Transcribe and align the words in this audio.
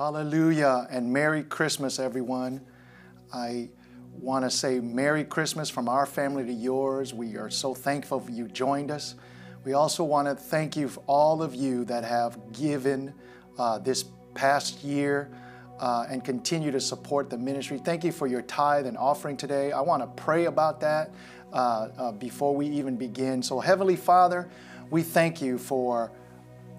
Hallelujah 0.00 0.86
and 0.88 1.12
Merry 1.12 1.42
Christmas, 1.42 1.98
everyone. 1.98 2.62
I 3.34 3.68
want 4.18 4.46
to 4.46 4.50
say 4.50 4.80
Merry 4.80 5.24
Christmas 5.24 5.68
from 5.68 5.90
our 5.90 6.06
family 6.06 6.42
to 6.42 6.52
yours. 6.54 7.12
We 7.12 7.36
are 7.36 7.50
so 7.50 7.74
thankful 7.74 8.26
you 8.30 8.48
joined 8.48 8.90
us. 8.90 9.14
We 9.62 9.74
also 9.74 10.02
want 10.02 10.26
to 10.26 10.34
thank 10.34 10.74
you 10.74 10.88
for 10.88 11.02
all 11.06 11.42
of 11.42 11.54
you 11.54 11.84
that 11.84 12.02
have 12.04 12.38
given 12.54 13.12
uh, 13.58 13.80
this 13.80 14.06
past 14.32 14.82
year 14.82 15.28
uh, 15.78 16.06
and 16.08 16.24
continue 16.24 16.70
to 16.70 16.80
support 16.80 17.28
the 17.28 17.36
ministry. 17.36 17.76
Thank 17.76 18.02
you 18.02 18.10
for 18.10 18.26
your 18.26 18.40
tithe 18.40 18.86
and 18.86 18.96
offering 18.96 19.36
today. 19.36 19.70
I 19.70 19.82
want 19.82 20.02
to 20.02 20.22
pray 20.22 20.46
about 20.46 20.80
that 20.80 21.10
uh, 21.52 21.88
uh 21.98 22.12
before 22.12 22.56
we 22.56 22.68
even 22.68 22.96
begin. 22.96 23.42
So, 23.42 23.60
Heavenly 23.60 23.96
Father, 23.96 24.48
we 24.88 25.02
thank 25.02 25.42
you 25.42 25.58
for 25.58 26.10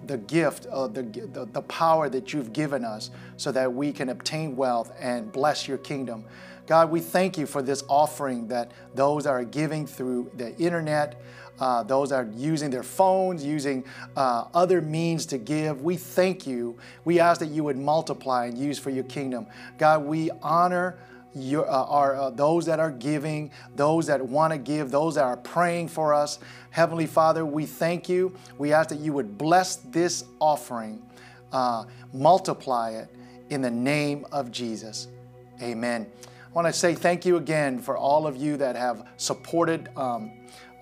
the 0.06 0.18
gift 0.18 0.66
of 0.66 0.94
the, 0.94 1.02
the, 1.02 1.48
the, 1.52 1.62
power 1.62 2.08
that 2.08 2.32
you've 2.32 2.52
given 2.52 2.84
us 2.84 3.10
so 3.36 3.52
that 3.52 3.72
we 3.72 3.92
can 3.92 4.08
obtain 4.08 4.56
wealth 4.56 4.92
and 4.98 5.30
bless 5.32 5.68
your 5.68 5.78
kingdom. 5.78 6.24
God, 6.66 6.90
we 6.90 7.00
thank 7.00 7.36
you 7.38 7.46
for 7.46 7.62
this 7.62 7.82
offering 7.88 8.48
that 8.48 8.70
those 8.94 9.26
are 9.26 9.44
giving 9.44 9.86
through 9.86 10.30
the 10.36 10.56
internet, 10.56 11.20
uh, 11.60 11.82
those 11.82 12.12
are 12.12 12.28
using 12.34 12.70
their 12.70 12.82
phones, 12.82 13.44
using 13.44 13.84
uh, 14.16 14.46
other 14.54 14.80
means 14.80 15.26
to 15.26 15.38
give. 15.38 15.82
We 15.82 15.96
thank 15.96 16.46
you. 16.46 16.76
We 17.04 17.20
ask 17.20 17.40
that 17.40 17.50
you 17.50 17.62
would 17.64 17.76
multiply 17.76 18.46
and 18.46 18.58
use 18.58 18.78
for 18.78 18.90
your 18.90 19.04
kingdom. 19.04 19.46
God, 19.78 20.04
we 20.04 20.30
honor 20.42 20.98
your, 21.34 21.68
uh, 21.68 21.84
are 21.84 22.16
uh, 22.16 22.30
those 22.30 22.66
that 22.66 22.80
are 22.80 22.90
giving, 22.90 23.50
those 23.74 24.06
that 24.06 24.20
want 24.20 24.52
to 24.52 24.58
give, 24.58 24.90
those 24.90 25.14
that 25.14 25.24
are 25.24 25.36
praying 25.36 25.88
for 25.88 26.14
us. 26.14 26.38
Heavenly 26.70 27.06
Father, 27.06 27.44
we 27.44 27.66
thank 27.66 28.08
you. 28.08 28.34
We 28.58 28.72
ask 28.72 28.88
that 28.90 28.98
you 28.98 29.12
would 29.12 29.38
bless 29.38 29.76
this 29.76 30.24
offering, 30.40 31.02
uh, 31.52 31.84
multiply 32.12 32.90
it 32.90 33.08
in 33.50 33.62
the 33.62 33.70
name 33.70 34.26
of 34.32 34.50
Jesus. 34.50 35.08
Amen. 35.60 36.06
I 36.24 36.54
want 36.54 36.66
to 36.66 36.72
say 36.72 36.94
thank 36.94 37.24
you 37.24 37.36
again 37.36 37.78
for 37.78 37.96
all 37.96 38.26
of 38.26 38.36
you 38.36 38.56
that 38.58 38.76
have 38.76 39.06
supported 39.16 39.88
um, 39.96 40.32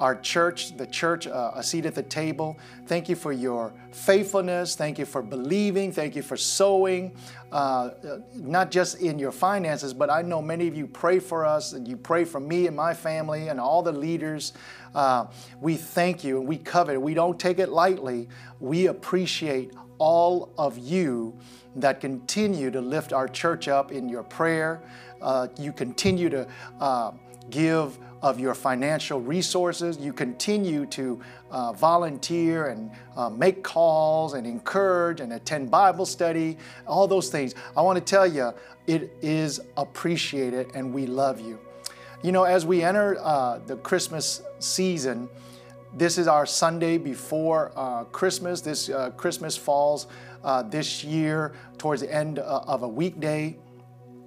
our 0.01 0.17
church, 0.17 0.77
the 0.77 0.87
church, 0.87 1.27
uh, 1.27 1.53
a 1.55 1.63
seat 1.63 1.85
at 1.85 1.95
the 1.95 2.03
table. 2.03 2.59
Thank 2.87 3.09
you 3.09 3.15
for 3.15 3.33
your 3.33 3.73
faithfulness. 3.93 4.75
Thank 4.75 4.99
you 4.99 5.05
for 5.05 5.23
believing. 5.23 5.93
Thank 5.93 6.17
you 6.17 6.23
for 6.23 6.39
sowing, 6.39 7.15
uh, 7.53 7.91
not 8.35 8.71
just 8.71 9.01
in 9.01 9.19
your 9.19 9.31
finances, 9.31 9.93
but 9.93 10.09
I 10.09 10.23
know 10.23 10.41
many 10.41 10.67
of 10.67 10.75
you 10.75 10.87
pray 10.87 11.19
for 11.19 11.45
us 11.45 11.75
and 11.75 11.87
you 11.87 11.99
pray 11.99 12.25
for 12.25 12.41
me 12.41 12.67
and 12.67 12.75
my 12.75 12.95
family 12.95 13.49
and 13.49 13.61
all 13.61 13.83
the 13.83 13.93
leaders. 13.93 14.55
Uh, 14.95 15.27
we 15.61 15.77
thank 15.77 16.25
you 16.25 16.39
and 16.39 16.49
we 16.49 16.57
covet. 16.57 17.01
We 17.01 17.13
don't 17.13 17.39
take 17.39 17.59
it 17.59 17.69
lightly. 17.69 18.29
We 18.59 18.87
appreciate 18.87 19.73
all 19.99 20.51
of 20.57 20.79
you 20.79 21.39
that 21.77 22.01
continue 22.01 22.71
to 22.71 22.81
lift 22.81 23.13
our 23.13 23.29
church 23.29 23.69
up 23.69 23.93
in 23.93 24.09
your 24.09 24.23
prayer. 24.23 24.83
Uh, 25.21 25.49
you 25.59 25.73
continue 25.73 26.31
to 26.31 26.49
uh, 26.81 27.13
give 27.51 27.99
of 28.23 28.39
your 28.39 28.55
financial 28.55 29.21
resources. 29.21 29.99
You 29.99 30.13
continue 30.13 30.87
to 30.87 31.21
uh, 31.51 31.73
volunteer 31.73 32.69
and 32.69 32.91
uh, 33.17 33.31
make 33.31 33.63
calls 33.63 34.35
and 34.35 34.47
encourage 34.47 35.21
and 35.21 35.33
attend 35.33 35.71
Bible 35.71 36.07
study, 36.07 36.57
all 36.87 37.07
those 37.07 37.31
things. 37.31 37.55
I 37.77 37.83
want 37.83 37.99
to 37.99 38.05
tell 38.05 38.27
you, 38.27 38.53
it 38.87 39.13
is 39.23 39.61
appreciated 39.77 40.71
and 40.75 40.93
we 40.93 41.07
love 41.07 41.41
you. 41.41 41.59
You 42.23 42.33
know, 42.33 42.45
as 42.45 42.67
we 42.67 42.83
enter 42.83 43.17
uh, 43.21 43.61
the 43.67 43.77
Christmas 43.77 44.43
season, 44.59 45.29
this 45.95 46.19
is 46.19 46.29
our 46.29 46.47
Sunday 46.47 46.99
before 46.99 47.73
uh, 47.75 48.05
Christmas. 48.05 48.61
This 48.61 48.89
uh, 48.91 49.11
Christmas 49.11 49.57
falls 49.57 50.07
uh, 50.45 50.63
this 50.63 51.03
year 51.03 51.55
towards 51.79 52.03
the 52.03 52.15
end 52.15 52.39
of 52.39 52.83
a 52.83 52.89
weekday. 52.89 53.57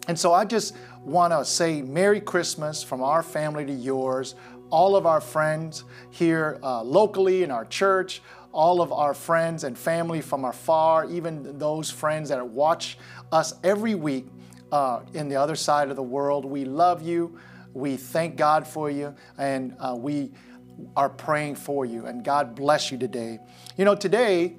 And 0.08 0.20
so 0.20 0.34
I 0.34 0.44
just 0.46 0.76
want 1.02 1.32
to 1.32 1.46
say 1.46 1.82
Merry 1.82 2.20
Christmas 2.20 2.84
from 2.84 3.02
our 3.02 3.24
family 3.24 3.66
to 3.66 3.74
yours, 3.74 4.36
all 4.70 4.96
of 4.96 5.06
our 5.06 5.22
friends 5.22 5.86
here 6.10 6.60
uh, 6.62 6.82
locally 6.82 7.44
in 7.44 7.52
our 7.52 7.66
church, 7.66 8.22
all 8.52 8.82
of 8.82 8.92
our 8.92 9.14
friends 9.14 9.64
and 9.64 9.78
family 9.78 10.22
from 10.22 10.46
afar, 10.46 11.06
even 11.06 11.58
those 11.58 11.90
friends 11.90 12.30
that 12.30 12.46
watch 12.46 12.98
us 13.32 13.54
every 13.64 13.96
week 13.96 14.28
uh, 14.72 15.02
in 15.14 15.30
the 15.30 15.36
other 15.36 15.56
side 15.56 15.90
of 15.90 15.96
the 15.96 16.04
world. 16.04 16.46
We 16.46 16.66
love 16.66 17.02
you. 17.02 17.38
We 17.74 17.96
thank 17.96 18.36
God 18.36 18.68
for 18.68 18.92
you, 18.92 19.16
and 19.38 19.76
uh, 19.80 19.96
we 19.98 20.32
are 20.96 21.10
praying 21.10 21.56
for 21.56 21.86
you. 21.86 22.06
And 22.06 22.24
God 22.24 22.56
bless 22.56 22.92
you 22.92 22.98
today. 22.98 23.40
You 23.78 23.86
know, 23.86 23.96
today, 23.96 24.56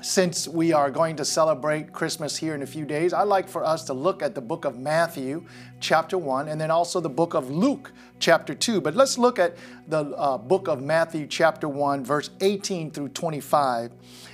since 0.00 0.46
we 0.46 0.72
are 0.72 0.90
going 0.90 1.16
to 1.16 1.24
celebrate 1.24 1.92
Christmas 1.92 2.36
here 2.36 2.54
in 2.54 2.62
a 2.62 2.66
few 2.66 2.84
days, 2.84 3.12
I'd 3.12 3.24
like 3.24 3.48
for 3.48 3.64
us 3.64 3.84
to 3.84 3.92
look 3.92 4.22
at 4.22 4.34
the 4.34 4.40
book 4.40 4.64
of 4.64 4.78
Matthew, 4.78 5.44
chapter 5.80 6.16
1, 6.16 6.48
and 6.48 6.60
then 6.60 6.70
also 6.70 7.00
the 7.00 7.08
book 7.08 7.34
of 7.34 7.50
Luke, 7.50 7.92
chapter 8.20 8.54
2. 8.54 8.80
But 8.80 8.94
let's 8.94 9.18
look 9.18 9.38
at 9.40 9.56
the 9.88 10.04
uh, 10.16 10.38
book 10.38 10.68
of 10.68 10.80
Matthew, 10.80 11.26
chapter 11.26 11.68
1, 11.68 12.04
verse 12.04 12.30
18 12.40 12.92
through 12.92 13.08
25. 13.08 13.90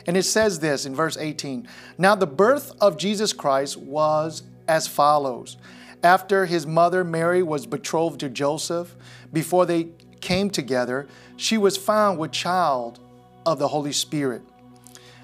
And 0.07 0.17
it 0.17 0.25
says 0.25 0.61
this 0.61 0.85
in 0.85 0.95
verse 0.95 1.17
18 1.17 1.67
Now 1.97 2.15
the 2.15 2.27
birth 2.27 2.73
of 2.81 2.99
Jesus 2.99 3.33
Christ 3.33 3.79
was 3.79 4.43
as 4.69 4.87
follows. 4.87 5.57
After 6.03 6.45
his 6.45 6.67
mother 6.67 7.05
Mary 7.05 7.43
was 7.43 7.65
betrothed 7.65 8.21
to 8.21 8.29
Joseph, 8.29 8.95
before 9.33 9.65
they 9.65 9.89
came 10.21 10.51
together, 10.51 11.09
she 11.37 11.57
was 11.57 11.79
found 11.79 12.19
with 12.19 12.33
child 12.33 13.01
of 13.47 13.59
the 13.59 13.69
Holy 13.69 13.93
Spirit. 13.93 14.43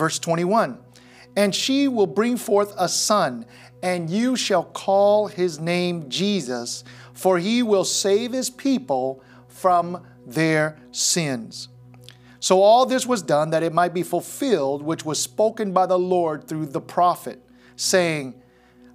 Verse 0.00 0.18
21 0.18 0.78
And 1.36 1.54
she 1.54 1.86
will 1.86 2.06
bring 2.06 2.38
forth 2.38 2.72
a 2.78 2.88
son, 2.88 3.44
and 3.82 4.08
you 4.08 4.34
shall 4.34 4.64
call 4.64 5.26
his 5.26 5.60
name 5.60 6.08
Jesus, 6.08 6.84
for 7.12 7.38
he 7.38 7.62
will 7.62 7.84
save 7.84 8.32
his 8.32 8.48
people 8.48 9.22
from 9.46 10.02
their 10.26 10.78
sins. 10.90 11.68
So 12.40 12.62
all 12.62 12.86
this 12.86 13.04
was 13.04 13.20
done 13.20 13.50
that 13.50 13.62
it 13.62 13.74
might 13.74 13.92
be 13.92 14.02
fulfilled, 14.02 14.80
which 14.80 15.04
was 15.04 15.22
spoken 15.22 15.74
by 15.74 15.84
the 15.84 15.98
Lord 15.98 16.48
through 16.48 16.66
the 16.66 16.80
prophet, 16.80 17.38
saying, 17.76 18.40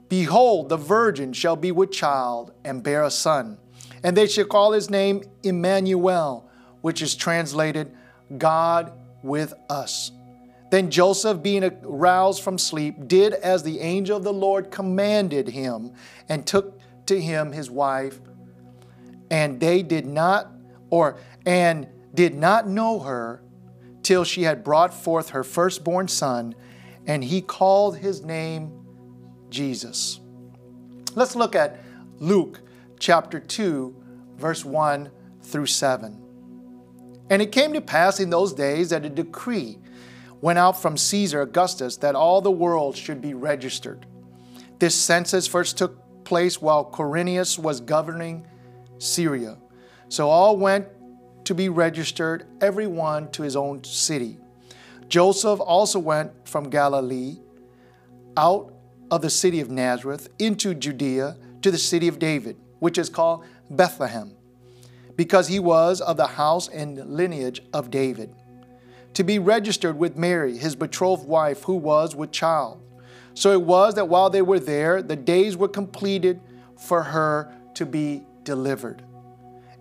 Behold, 0.09 0.69
the 0.69 0.77
virgin 0.77 1.33
shall 1.33 1.55
be 1.55 1.71
with 1.71 1.91
child 1.91 2.51
and 2.63 2.81
bear 2.81 3.03
a 3.03 3.11
son, 3.11 3.59
and 4.01 4.17
they 4.17 4.25
shall 4.25 4.45
call 4.45 4.71
his 4.71 4.89
name 4.89 5.21
Emmanuel, 5.43 6.49
which 6.81 7.03
is 7.03 7.13
translated 7.13 7.95
God 8.39 8.91
with 9.21 9.53
us. 9.69 10.11
Then 10.75 10.91
Joseph, 10.91 11.41
being 11.41 11.63
aroused 11.63 12.43
from 12.43 12.57
sleep, 12.57 13.07
did 13.07 13.31
as 13.31 13.63
the 13.63 13.79
angel 13.79 14.17
of 14.17 14.25
the 14.25 14.33
Lord 14.33 14.71
commanded 14.71 15.47
him, 15.47 15.93
and 16.27 16.45
took 16.45 16.81
to 17.05 17.17
him 17.17 17.53
his 17.53 17.71
wife. 17.71 18.19
And 19.31 19.57
they 19.57 19.83
did 19.83 20.05
not, 20.05 20.51
or, 20.89 21.15
and 21.45 21.87
did 22.13 22.35
not 22.35 22.67
know 22.67 22.99
her 22.99 23.41
till 24.03 24.25
she 24.25 24.43
had 24.43 24.65
brought 24.65 24.93
forth 24.93 25.29
her 25.29 25.45
firstborn 25.45 26.09
son, 26.09 26.53
and 27.07 27.23
he 27.23 27.41
called 27.41 27.99
his 27.99 28.21
name 28.21 28.85
Jesus. 29.49 30.19
Let's 31.13 31.37
look 31.37 31.55
at 31.55 31.79
Luke 32.19 32.59
chapter 32.99 33.39
2, 33.39 33.95
verse 34.35 34.65
1 34.65 35.09
through 35.41 35.67
7. 35.67 36.21
And 37.29 37.41
it 37.41 37.53
came 37.53 37.71
to 37.71 37.79
pass 37.79 38.19
in 38.19 38.29
those 38.29 38.51
days 38.51 38.89
that 38.89 39.05
a 39.05 39.09
decree 39.09 39.77
went 40.45 40.59
out 40.59 40.79
from 40.79 40.95
Caesar 40.95 41.41
Augustus 41.41 41.97
that 41.97 42.13
all 42.13 42.39
the 42.39 42.51
world 42.51 42.95
should 42.95 43.19
be 43.19 43.33
registered. 43.33 44.05
This 44.77 44.93
census 44.93 45.47
first 45.47 45.75
took 45.75 46.23
place 46.23 46.61
while 46.61 46.85
Quirinius 46.85 47.57
was 47.57 47.81
governing 47.81 48.45
Syria. 48.99 49.57
So 50.07 50.29
all 50.29 50.55
went 50.55 50.85
to 51.45 51.55
be 51.55 51.67
registered, 51.67 52.45
every 52.61 52.85
one 52.85 53.31
to 53.31 53.41
his 53.41 53.55
own 53.55 53.83
city. 53.83 54.37
Joseph 55.09 55.59
also 55.59 55.97
went 55.97 56.31
from 56.47 56.69
Galilee 56.69 57.39
out 58.37 58.71
of 59.09 59.23
the 59.23 59.31
city 59.31 59.61
of 59.61 59.71
Nazareth 59.71 60.29
into 60.37 60.75
Judea 60.75 61.37
to 61.63 61.71
the 61.71 61.79
city 61.79 62.07
of 62.07 62.19
David, 62.19 62.55
which 62.77 62.99
is 62.99 63.09
called 63.09 63.45
Bethlehem, 63.71 64.35
because 65.15 65.47
he 65.47 65.57
was 65.57 66.01
of 66.01 66.17
the 66.17 66.27
house 66.27 66.67
and 66.67 67.03
lineage 67.09 67.63
of 67.73 67.89
David 67.89 68.31
to 69.15 69.23
be 69.23 69.39
registered 69.39 69.97
with 69.97 70.17
Mary, 70.17 70.57
his 70.57 70.75
betrothed 70.75 71.27
wife, 71.27 71.63
who 71.63 71.75
was 71.75 72.15
with 72.15 72.31
child. 72.31 72.81
So 73.33 73.51
it 73.51 73.61
was 73.61 73.95
that 73.95 74.07
while 74.07 74.29
they 74.29 74.41
were 74.41 74.59
there, 74.59 75.01
the 75.01 75.15
days 75.15 75.57
were 75.57 75.67
completed 75.67 76.39
for 76.77 77.03
her 77.03 77.53
to 77.73 77.85
be 77.85 78.23
delivered. 78.43 79.03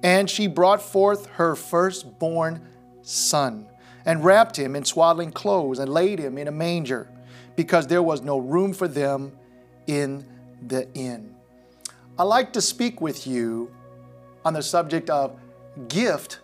And 0.03 0.29
she 0.29 0.47
brought 0.47 0.83
forth 0.83 1.27
her 1.27 1.55
firstborn 1.55 2.67
son, 3.03 3.69
and 4.05 4.25
wrapped 4.25 4.57
him 4.57 4.77
in 4.77 4.85
swaddling 4.85 5.33
clothes, 5.33 5.79
and 5.79 5.93
laid 5.93 6.19
him 6.19 6.39
in 6.39 6.49
a 6.49 6.53
manger, 6.53 7.11
because 7.57 7.87
there 7.87 8.03
was 8.03 8.23
no 8.23 8.39
room 8.39 8.73
for 8.73 8.89
them 8.89 9.33
in 9.87 10.27
the 10.67 10.91
inn. 10.95 11.35
I 12.19 12.23
like 12.23 12.53
to 12.53 12.61
speak 12.61 13.01
with 13.01 13.27
you 13.27 13.71
on 14.45 14.55
the 14.55 14.63
subject 14.63 15.11
of 15.11 15.39
gift 15.89 16.41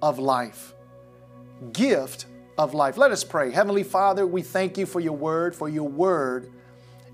of 0.00 0.18
life. 0.18 0.74
Gift 1.72 2.26
of 2.58 2.74
life. 2.74 2.96
Let 2.96 3.10
us 3.10 3.24
pray. 3.24 3.50
Heavenly 3.50 3.82
Father, 3.82 4.26
we 4.26 4.42
thank 4.42 4.76
you 4.78 4.86
for 4.86 5.00
your 5.00 5.16
word, 5.16 5.54
for 5.54 5.68
your 5.68 5.88
word 5.88 6.50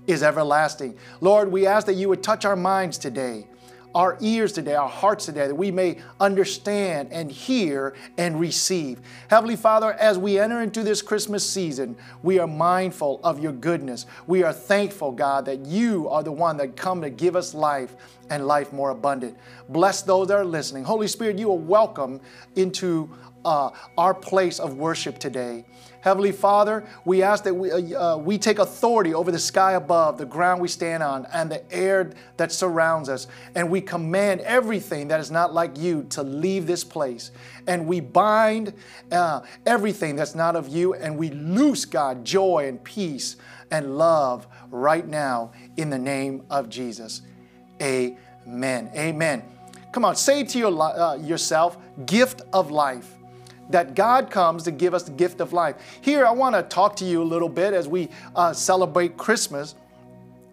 is 0.07 0.23
everlasting. 0.23 0.97
Lord, 1.21 1.51
we 1.51 1.67
ask 1.67 1.85
that 1.85 1.93
you 1.93 2.09
would 2.09 2.23
touch 2.23 2.45
our 2.45 2.55
minds 2.55 2.97
today 2.97 3.47
our 3.95 4.17
ears 4.21 4.53
today, 4.53 4.75
our 4.75 4.89
hearts 4.89 5.25
today, 5.25 5.47
that 5.47 5.55
we 5.55 5.71
may 5.71 5.97
understand 6.19 7.11
and 7.11 7.31
hear 7.31 7.95
and 8.17 8.39
receive. 8.39 8.99
Heavenly 9.29 9.55
Father, 9.55 9.93
as 9.93 10.17
we 10.17 10.37
enter 10.37 10.61
into 10.61 10.83
this 10.83 11.01
Christmas 11.01 11.47
season, 11.47 11.97
we 12.21 12.39
are 12.39 12.47
mindful 12.47 13.19
of 13.23 13.39
your 13.39 13.51
goodness. 13.51 14.05
We 14.27 14.43
are 14.43 14.53
thankful, 14.53 15.11
God, 15.11 15.45
that 15.45 15.65
you 15.65 16.07
are 16.09 16.23
the 16.23 16.31
one 16.31 16.57
that 16.57 16.75
come 16.75 17.01
to 17.01 17.09
give 17.09 17.35
us 17.35 17.53
life 17.53 17.95
and 18.29 18.45
life 18.45 18.71
more 18.71 18.91
abundant. 18.91 19.37
Bless 19.69 20.03
those 20.03 20.27
that 20.27 20.35
are 20.35 20.45
listening. 20.45 20.83
Holy 20.83 21.07
Spirit, 21.07 21.39
you 21.39 21.49
are 21.51 21.57
welcome 21.57 22.21
into 22.55 23.09
uh, 23.45 23.69
our 23.97 24.13
place 24.13 24.59
of 24.59 24.77
worship 24.77 25.19
today. 25.19 25.65
Heavenly 26.01 26.31
Father, 26.31 26.85
we 27.03 27.23
ask 27.23 27.43
that 27.43 27.53
we, 27.53 27.71
uh, 27.71 28.13
uh, 28.13 28.17
we 28.17 28.37
take 28.37 28.59
authority 28.59 29.13
over 29.13 29.31
the 29.31 29.39
sky 29.39 29.73
above, 29.73 30.17
the 30.17 30.25
ground 30.25 30.61
we 30.61 30.69
stand 30.69 31.03
on, 31.03 31.25
and 31.33 31.51
the 31.51 31.69
air 31.73 32.11
that 32.37 32.53
surrounds 32.53 33.09
us. 33.09 33.27
And 33.53 33.69
we 33.69 33.81
command 33.81 34.39
everything 34.41 35.09
that 35.09 35.19
is 35.19 35.29
not 35.29 35.53
like 35.53 35.77
you 35.77 36.03
to 36.11 36.23
leave 36.23 36.67
this 36.67 36.85
place. 36.85 37.31
And 37.67 37.85
we 37.85 37.99
bind 37.99 38.73
uh, 39.11 39.41
everything 39.65 40.15
that's 40.15 40.35
not 40.35 40.55
of 40.55 40.69
you, 40.69 40.93
and 40.93 41.17
we 41.17 41.31
loose, 41.31 41.83
God, 41.83 42.23
joy 42.23 42.67
and 42.67 42.81
peace 42.81 43.35
and 43.69 43.97
love 43.97 44.47
right 44.71 45.05
now 45.05 45.51
in 45.75 45.89
the 45.89 45.99
name 45.99 46.43
of 46.49 46.69
Jesus. 46.69 47.23
Amen. 47.81 48.89
Amen. 48.95 49.43
Come 49.91 50.05
on, 50.05 50.15
say 50.15 50.43
to 50.43 50.57
your, 50.57 50.81
uh, 50.81 51.15
yourself, 51.15 51.77
gift 52.05 52.41
of 52.53 52.71
life 52.71 53.15
that 53.69 53.95
God 53.95 54.31
comes 54.31 54.63
to 54.63 54.71
give 54.71 54.93
us 54.93 55.03
the 55.03 55.11
gift 55.11 55.41
of 55.41 55.53
life. 55.53 55.75
Here, 56.01 56.25
I 56.25 56.31
want 56.31 56.55
to 56.55 56.63
talk 56.63 56.95
to 56.97 57.05
you 57.05 57.21
a 57.21 57.23
little 57.23 57.49
bit 57.49 57.73
as 57.73 57.87
we 57.87 58.09
uh, 58.35 58.53
celebrate 58.53 59.17
Christmas. 59.17 59.75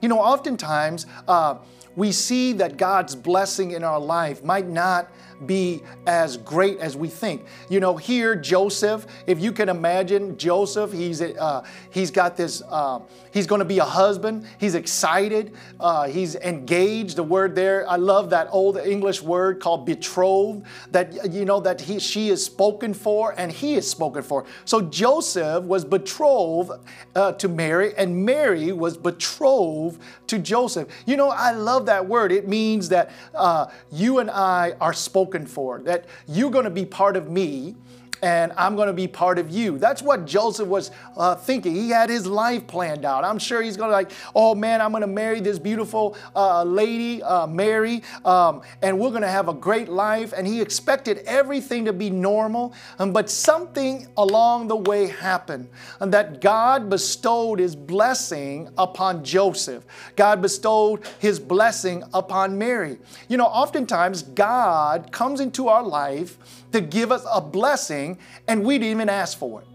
You 0.02 0.08
know, 0.08 0.18
oftentimes 0.18 1.06
uh, 1.26 1.56
we 1.96 2.12
see 2.12 2.52
that 2.54 2.76
God's 2.76 3.16
blessing 3.16 3.72
in 3.72 3.82
our 3.82 3.98
life 3.98 4.44
might 4.44 4.68
not 4.68 5.10
be 5.44 5.82
as 6.06 6.36
great 6.38 6.78
as 6.78 6.96
we 6.96 7.08
think. 7.08 7.44
You 7.68 7.80
know, 7.80 7.96
here 7.96 8.34
Joseph, 8.36 9.06
if 9.26 9.40
you 9.40 9.52
can 9.52 9.68
imagine 9.68 10.38
Joseph, 10.38 10.92
he's 10.92 11.20
uh, 11.20 11.64
he's 11.90 12.10
got 12.10 12.36
this. 12.36 12.62
Uh, 12.68 13.00
he's 13.32 13.46
going 13.46 13.58
to 13.58 13.66
be 13.66 13.78
a 13.78 13.84
husband. 13.84 14.46
He's 14.58 14.74
excited. 14.74 15.54
Uh, 15.78 16.08
he's 16.08 16.36
engaged. 16.36 17.16
The 17.16 17.22
word 17.22 17.54
there, 17.54 17.88
I 17.88 17.96
love 17.96 18.30
that 18.30 18.48
old 18.50 18.78
English 18.78 19.22
word 19.22 19.60
called 19.60 19.84
betrothed. 19.84 20.64
That 20.92 21.32
you 21.32 21.44
know 21.44 21.60
that 21.60 21.80
he 21.80 21.98
she 21.98 22.28
is 22.28 22.44
spoken 22.44 22.94
for 22.94 23.34
and 23.36 23.50
he 23.50 23.74
is 23.74 23.90
spoken 23.90 24.22
for. 24.22 24.44
So 24.64 24.80
Joseph 24.80 25.64
was 25.64 25.84
betrothed 25.84 26.72
uh, 27.14 27.32
to 27.32 27.48
Mary, 27.48 27.94
and 27.96 28.24
Mary 28.24 28.72
was 28.72 28.96
betrothed 28.96 30.00
to 30.28 30.38
Joseph. 30.38 30.88
You 31.06 31.16
know, 31.16 31.28
I 31.28 31.52
love 31.52 31.85
that 31.86 32.06
word. 32.06 32.32
It 32.32 32.48
means 32.48 32.88
that 32.90 33.10
uh, 33.34 33.66
you 33.90 34.18
and 34.18 34.30
I 34.30 34.74
are 34.80 34.92
spoken 34.92 35.46
for, 35.46 35.80
that 35.82 36.04
you're 36.28 36.50
going 36.50 36.64
to 36.64 36.70
be 36.70 36.84
part 36.84 37.16
of 37.16 37.30
me 37.30 37.76
and 38.22 38.52
I'm 38.56 38.76
going 38.76 38.88
to 38.88 38.94
be 38.94 39.06
part 39.06 39.38
of 39.38 39.50
you. 39.50 39.78
That's 39.78 40.02
what 40.02 40.26
Joseph 40.26 40.68
was 40.68 40.90
uh, 41.16 41.34
thinking. 41.34 41.74
He 41.74 41.90
had 41.90 42.10
his 42.10 42.26
life 42.26 42.66
planned 42.66 43.04
out. 43.04 43.24
I'm 43.24 43.38
sure 43.38 43.62
he's 43.62 43.76
going 43.76 43.88
to 43.88 43.92
like, 43.92 44.10
oh 44.34 44.54
man, 44.54 44.80
I'm 44.80 44.90
going 44.90 45.02
to 45.02 45.06
marry 45.06 45.40
this 45.40 45.58
beautiful 45.58 46.16
uh, 46.34 46.62
lady, 46.62 47.22
uh, 47.22 47.46
Mary, 47.46 48.02
um, 48.24 48.62
and 48.82 48.98
we're 48.98 49.10
going 49.10 49.22
to 49.22 49.28
have 49.28 49.48
a 49.48 49.54
great 49.54 49.88
life. 49.88 50.32
And 50.36 50.46
he 50.46 50.60
expected 50.60 51.18
everything 51.26 51.84
to 51.84 51.92
be 51.92 52.10
normal, 52.10 52.74
um, 52.98 53.12
but 53.12 53.30
something 53.30 54.06
along 54.16 54.68
the 54.68 54.76
way 54.76 55.06
happened, 55.08 55.68
and 56.00 56.12
that 56.12 56.40
God 56.40 56.88
bestowed 56.88 57.58
His 57.58 57.76
blessing 57.76 58.68
upon 58.78 59.24
Joseph. 59.24 59.84
God 60.16 60.42
bestowed 60.42 61.06
His 61.18 61.38
blessing 61.38 62.02
upon 62.14 62.58
Mary. 62.58 62.98
You 63.28 63.36
know, 63.36 63.46
oftentimes 63.46 64.22
God 64.22 65.12
comes 65.12 65.40
into 65.40 65.68
our 65.68 65.82
life 65.82 66.38
to 66.72 66.80
give 66.80 67.12
us 67.12 67.26
a 67.32 67.40
blessing, 67.40 68.18
and 68.48 68.64
we 68.64 68.78
didn't 68.78 68.90
even 68.92 69.08
ask 69.08 69.38
for 69.38 69.62
it. 69.62 69.66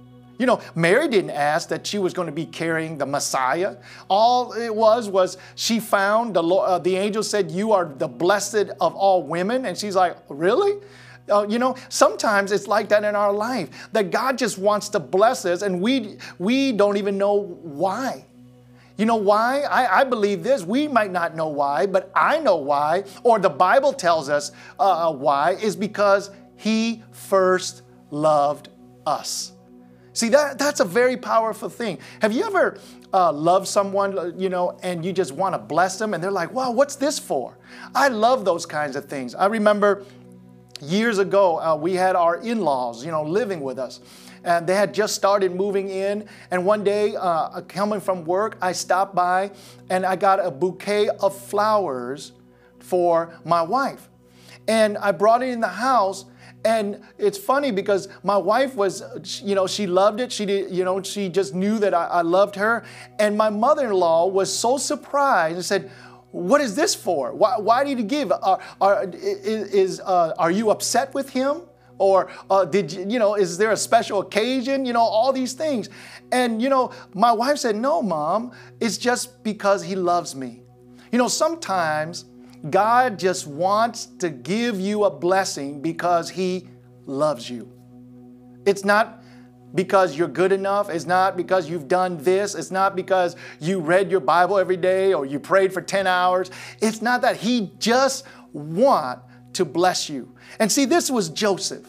You 0.42 0.48
know, 0.48 0.60
Mary 0.74 1.08
didn't 1.08 1.30
ask 1.30 1.70
that 1.70 1.86
she 1.86 2.00
was 2.00 2.16
going 2.16 2.26
to 2.26 2.32
be 2.32 2.48
carrying 2.48 2.98
the 2.98 3.06
Messiah. 3.06 3.76
All 4.08 4.54
it 4.54 4.74
was 4.74 5.08
was 5.08 5.38
she 5.54 5.80
found 5.80 6.36
the 6.36 6.42
uh, 6.42 6.80
the 6.80 6.96
angel 6.96 7.22
said, 7.22 7.52
"You 7.52 7.74
are 7.74 7.86
the 7.86 8.08
blessed 8.08 8.72
of 8.82 8.96
all 8.96 9.22
women," 9.22 9.68
and 9.68 9.78
she's 9.78 9.96
like, 9.96 10.18
"Really?" 10.30 10.82
Uh, 11.30 11.46
you 11.48 11.60
know, 11.60 11.76
sometimes 11.90 12.52
it's 12.52 12.68
like 12.68 12.90
that 12.90 13.04
in 13.04 13.16
our 13.16 13.32
life 13.32 13.70
that 13.92 14.10
God 14.10 14.38
just 14.38 14.58
wants 14.58 14.90
to 14.90 15.00
bless 15.00 15.46
us, 15.46 15.62
and 15.62 15.80
we 15.80 16.18
we 16.40 16.72
don't 16.72 16.98
even 16.98 17.20
know 17.20 17.44
why. 17.62 18.26
You 18.98 19.06
know 19.06 19.16
why? 19.16 19.62
I, 19.62 20.02
I, 20.02 20.04
believe 20.04 20.44
this. 20.44 20.64
We 20.64 20.88
might 20.88 21.12
not 21.12 21.36
know 21.36 21.48
why, 21.48 21.88
but 21.88 22.12
I 22.14 22.40
know 22.40 22.58
why, 22.58 23.04
or 23.24 23.40
the 23.40 23.50
Bible 23.50 23.94
tells 23.94 24.30
us 24.30 24.52
uh, 24.80 25.10
uh 25.10 25.12
why, 25.12 25.52
is 25.54 25.76
because 25.76 26.30
he 26.62 27.02
first 27.12 27.82
loved 28.12 28.70
us. 29.08 29.54
See, 30.14 30.30
that, 30.30 30.60
that's 30.60 30.80
a 30.80 30.86
very 30.86 31.18
powerful 31.18 31.70
thing. 31.70 31.98
Have 32.22 32.34
you 32.34 32.46
ever 32.46 32.80
uh, 33.12 33.34
loved 33.34 33.68
someone, 33.68 34.16
uh, 34.16 34.32
you 34.38 34.50
know, 34.50 34.78
and 34.84 35.04
you 35.04 35.12
just 35.12 35.32
want 35.32 35.56
to 35.56 35.60
bless 35.60 35.98
them 35.98 36.14
and 36.14 36.24
they're 36.24 36.30
like, 36.30 36.52
wow, 36.54 36.70
what's 36.70 36.96
this 36.96 37.18
for? 37.18 37.58
I 37.96 38.10
love 38.10 38.46
those 38.46 38.68
kinds 38.68 38.96
of 38.96 39.06
things. 39.06 39.34
I 39.34 39.48
remember 39.48 40.06
years 40.84 41.18
ago, 41.18 41.60
uh, 41.60 41.76
we 41.76 41.96
had 41.96 42.16
our 42.16 42.36
in 42.36 42.62
laws, 42.62 43.04
you 43.04 43.10
know, 43.10 43.24
living 43.24 43.62
with 43.62 43.80
us. 43.80 44.00
And 44.44 44.68
they 44.68 44.76
had 44.76 44.94
just 44.94 45.16
started 45.16 45.56
moving 45.56 45.90
in. 45.90 46.28
And 46.52 46.64
one 46.64 46.84
day, 46.84 47.16
uh, 47.16 47.62
coming 47.62 48.02
from 48.02 48.24
work, 48.24 48.60
I 48.62 48.74
stopped 48.74 49.16
by 49.16 49.50
and 49.90 50.06
I 50.06 50.16
got 50.16 50.46
a 50.46 50.52
bouquet 50.52 51.10
of 51.10 51.36
flowers 51.36 52.34
for 52.78 53.34
my 53.46 53.64
wife. 53.64 54.10
And 54.68 54.96
I 55.00 55.12
brought 55.12 55.42
it 55.42 55.50
in 55.50 55.60
the 55.60 55.68
house 55.68 56.26
and 56.64 57.02
it's 57.18 57.38
funny 57.38 57.72
because 57.72 58.08
my 58.24 58.38
wife 58.38 58.76
was, 58.76 59.42
you 59.44 59.56
know, 59.56 59.66
she 59.66 59.88
loved 59.88 60.20
it. 60.20 60.32
She 60.32 60.46
did, 60.46 60.72
you 60.72 60.84
know, 60.84 61.02
she 61.02 61.28
just 61.28 61.56
knew 61.56 61.80
that 61.80 61.94
I, 61.94 62.06
I 62.06 62.22
loved 62.22 62.56
her. 62.56 62.84
And 63.20 63.36
my 63.36 63.50
mother 63.50 63.88
in 63.88 63.94
law 63.94 64.28
was 64.28 64.56
so 64.56 64.78
surprised 64.78 65.56
and 65.56 65.66
said, 65.66 65.92
What 66.32 66.62
is 66.62 66.76
this 66.76 66.94
for? 66.94 67.34
Why, 67.34 67.58
why 67.58 67.84
did 67.84 67.98
you 67.98 68.06
give? 68.06 68.32
Are, 68.32 68.60
are, 68.80 69.10
is, 69.12 70.02
uh, 70.02 70.34
are 70.38 70.52
you 70.52 70.70
upset 70.70 71.14
with 71.14 71.30
him? 71.30 71.64
Or 71.98 72.32
uh, 72.50 72.66
did 72.66 72.92
you, 72.94 73.06
you 73.08 73.20
know, 73.20 73.36
is 73.36 73.58
there 73.58 73.72
a 73.72 73.78
special 73.78 74.22
occasion? 74.22 74.86
You 74.86 74.94
know, 74.94 75.02
all 75.02 75.34
these 75.34 75.54
things. 75.54 75.90
And, 76.32 76.62
you 76.62 76.70
know, 76.70 76.92
my 77.14 77.32
wife 77.32 77.58
said, 77.58 77.76
No, 77.76 78.04
mom, 78.04 78.52
it's 78.80 78.98
just 78.98 79.44
because 79.44 79.84
he 79.84 79.96
loves 79.96 80.36
me. 80.36 80.62
You 81.12 81.18
know, 81.18 81.28
sometimes 81.28 82.26
God 82.70 83.18
just 83.18 83.48
wants 83.48 84.06
to 84.20 84.30
give 84.30 84.80
you 84.80 85.06
a 85.06 85.10
blessing 85.10 85.82
because 85.82 86.30
He 86.30 86.70
loves 87.06 87.50
you. 87.50 87.72
It's 88.66 88.86
not 88.86 89.24
because 89.74 90.18
you're 90.18 90.28
good 90.28 90.52
enough. 90.52 90.90
It's 90.90 91.06
not 91.06 91.38
because 91.38 91.70
you've 91.70 91.88
done 91.88 92.18
this. 92.24 92.56
It's 92.56 92.72
not 92.72 92.96
because 92.96 93.36
you 93.60 93.80
read 93.80 94.12
your 94.12 94.20
Bible 94.20 94.58
every 94.58 94.78
day 94.78 95.14
or 95.14 95.26
you 95.26 95.40
prayed 95.40 95.74
for 95.74 95.82
10 95.82 96.08
hours. 96.08 96.52
It's 96.82 97.02
not 97.02 97.22
that. 97.22 97.38
He 97.38 97.72
just 97.80 98.26
want 98.54 99.20
to 99.54 99.66
bless 99.66 100.10
you. 100.10 100.36
And 100.60 100.72
see, 100.72 100.86
this 100.86 101.10
was 101.10 101.30
Joseph 101.30 101.88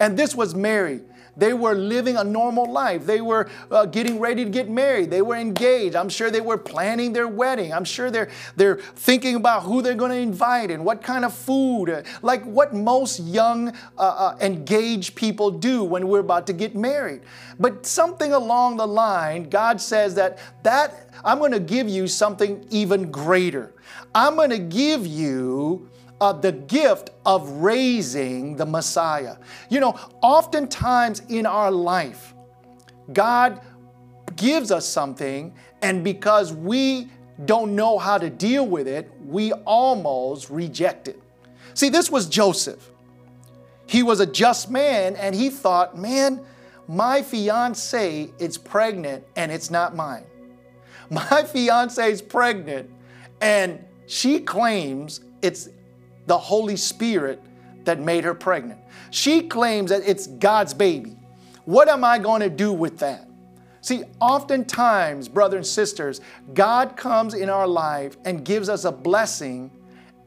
and 0.00 0.18
this 0.18 0.34
was 0.34 0.54
Mary. 0.54 1.00
They 1.36 1.54
were 1.54 1.74
living 1.74 2.16
a 2.16 2.24
normal 2.24 2.70
life. 2.70 3.06
They 3.06 3.20
were 3.22 3.48
uh, 3.70 3.86
getting 3.86 4.20
ready 4.20 4.44
to 4.44 4.50
get 4.50 4.68
married. 4.68 5.10
They 5.10 5.22
were 5.22 5.36
engaged. 5.36 5.96
I'm 5.96 6.10
sure 6.10 6.30
they 6.30 6.42
were 6.42 6.58
planning 6.58 7.12
their 7.12 7.28
wedding. 7.28 7.72
I'm 7.72 7.84
sure 7.84 8.10
they're, 8.10 8.28
they're 8.56 8.76
thinking 8.76 9.36
about 9.36 9.62
who 9.62 9.80
they're 9.80 9.94
going 9.94 10.10
to 10.10 10.18
invite 10.18 10.70
and 10.70 10.84
what 10.84 11.02
kind 11.02 11.24
of 11.24 11.32
food, 11.32 11.88
uh, 11.88 12.02
like 12.20 12.44
what 12.44 12.74
most 12.74 13.20
young 13.20 13.70
uh, 13.70 14.00
uh, 14.00 14.36
engaged 14.40 15.14
people 15.14 15.50
do 15.50 15.82
when 15.84 16.06
we're 16.06 16.20
about 16.20 16.46
to 16.48 16.52
get 16.52 16.74
married. 16.74 17.22
But 17.58 17.86
something 17.86 18.32
along 18.32 18.76
the 18.76 18.86
line, 18.86 19.48
God 19.48 19.80
says 19.80 20.14
that, 20.16 20.38
that 20.64 21.10
I'm 21.24 21.38
going 21.38 21.52
to 21.52 21.60
give 21.60 21.88
you 21.88 22.08
something 22.08 22.66
even 22.70 23.10
greater. 23.10 23.72
I'm 24.14 24.36
going 24.36 24.50
to 24.50 24.58
give 24.58 25.06
you 25.06 25.88
uh, 26.22 26.32
the 26.32 26.52
gift 26.52 27.10
of 27.26 27.48
raising 27.50 28.54
the 28.54 28.64
Messiah. 28.64 29.36
You 29.68 29.80
know, 29.80 29.98
oftentimes 30.22 31.20
in 31.28 31.46
our 31.46 31.72
life, 31.72 32.32
God 33.12 33.60
gives 34.36 34.70
us 34.70 34.86
something 34.86 35.52
And 35.82 36.04
because 36.04 36.52
we 36.52 37.08
don't 37.44 37.74
know 37.74 37.98
how 37.98 38.16
to 38.16 38.30
deal 38.30 38.66
with 38.66 38.86
it, 38.86 39.10
we 39.26 39.52
almost 39.52 40.48
reject 40.48 41.08
it. 41.08 41.20
See, 41.74 41.88
this 41.88 42.08
was 42.08 42.28
Joseph. 42.28 42.90
He 43.86 44.04
was 44.04 44.20
a 44.20 44.26
just 44.26 44.70
man 44.70 45.16
and 45.16 45.34
he 45.34 45.50
thought, 45.50 45.98
man, 45.98 46.40
my 46.86 47.20
fiance 47.22 48.30
is 48.38 48.56
pregnant 48.56 49.24
and 49.34 49.50
it's 49.50 49.70
not 49.70 49.96
mine. 49.96 50.24
My 51.10 51.42
fiance 51.42 52.10
is 52.10 52.22
pregnant 52.22 52.88
and 53.40 53.84
she 54.06 54.38
claims 54.40 55.20
it's 55.42 55.68
the 56.26 56.38
Holy 56.38 56.76
Spirit 56.76 57.42
that 57.84 58.00
made 58.00 58.24
her 58.24 58.34
pregnant. 58.34 58.80
She 59.10 59.42
claims 59.42 59.90
that 59.90 60.02
it's 60.06 60.26
God's 60.26 60.74
baby. 60.74 61.16
What 61.64 61.88
am 61.88 62.04
I 62.04 62.18
going 62.18 62.40
to 62.40 62.50
do 62.50 62.72
with 62.72 62.98
that? 62.98 63.28
See, 63.80 64.04
oftentimes, 64.20 65.28
brothers 65.28 65.56
and 65.56 65.66
sisters, 65.66 66.20
God 66.54 66.96
comes 66.96 67.34
in 67.34 67.50
our 67.50 67.66
life 67.66 68.16
and 68.24 68.44
gives 68.44 68.68
us 68.68 68.84
a 68.84 68.92
blessing 68.92 69.70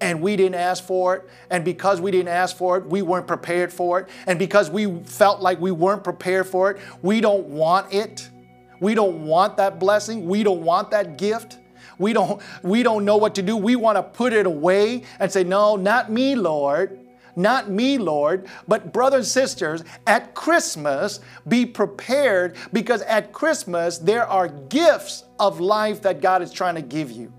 and 0.01 0.21
we 0.21 0.35
didn't 0.35 0.55
ask 0.55 0.83
for 0.83 1.15
it. 1.15 1.29
And 1.49 1.63
because 1.63 2.01
we 2.01 2.11
didn't 2.11 2.27
ask 2.27 2.57
for 2.57 2.77
it, 2.77 2.85
we 2.85 3.01
weren't 3.01 3.27
prepared 3.27 3.71
for 3.71 4.01
it. 4.01 4.09
And 4.27 4.37
because 4.37 4.69
we 4.69 5.01
felt 5.03 5.41
like 5.41 5.59
we 5.59 5.71
weren't 5.71 6.03
prepared 6.03 6.47
for 6.47 6.71
it, 6.71 6.77
we 7.01 7.21
don't 7.21 7.47
want 7.47 7.93
it. 7.93 8.29
We 8.81 8.93
don't 8.93 9.25
want 9.25 9.55
that 9.57 9.79
blessing. 9.79 10.27
We 10.27 10.43
don't 10.43 10.61
want 10.61 10.91
that 10.91 11.17
gift. 11.17 11.59
We 11.97 12.13
don't, 12.13 12.41
we 12.63 12.83
don't 12.83 13.05
know 13.05 13.17
what 13.17 13.35
to 13.35 13.41
do. 13.41 13.55
We 13.55 13.75
want 13.75 13.97
to 13.97 14.03
put 14.03 14.33
it 14.33 14.45
away 14.45 15.03
and 15.19 15.31
say, 15.31 15.43
No, 15.43 15.75
not 15.75 16.11
me, 16.11 16.35
Lord. 16.35 16.99
Not 17.35 17.69
me, 17.69 17.97
Lord. 17.97 18.47
But, 18.67 18.93
brothers 18.93 19.25
and 19.25 19.27
sisters, 19.27 19.83
at 20.07 20.33
Christmas, 20.33 21.19
be 21.47 21.65
prepared 21.65 22.55
because 22.71 23.01
at 23.01 23.33
Christmas, 23.33 23.97
there 23.97 24.25
are 24.25 24.47
gifts 24.47 25.25
of 25.39 25.59
life 25.59 26.01
that 26.03 26.21
God 26.21 26.41
is 26.41 26.51
trying 26.51 26.75
to 26.75 26.81
give 26.81 27.11
you. 27.11 27.33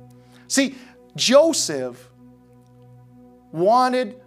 See, 0.48 0.74
Joseph 1.16 2.10
wanted 3.52 4.20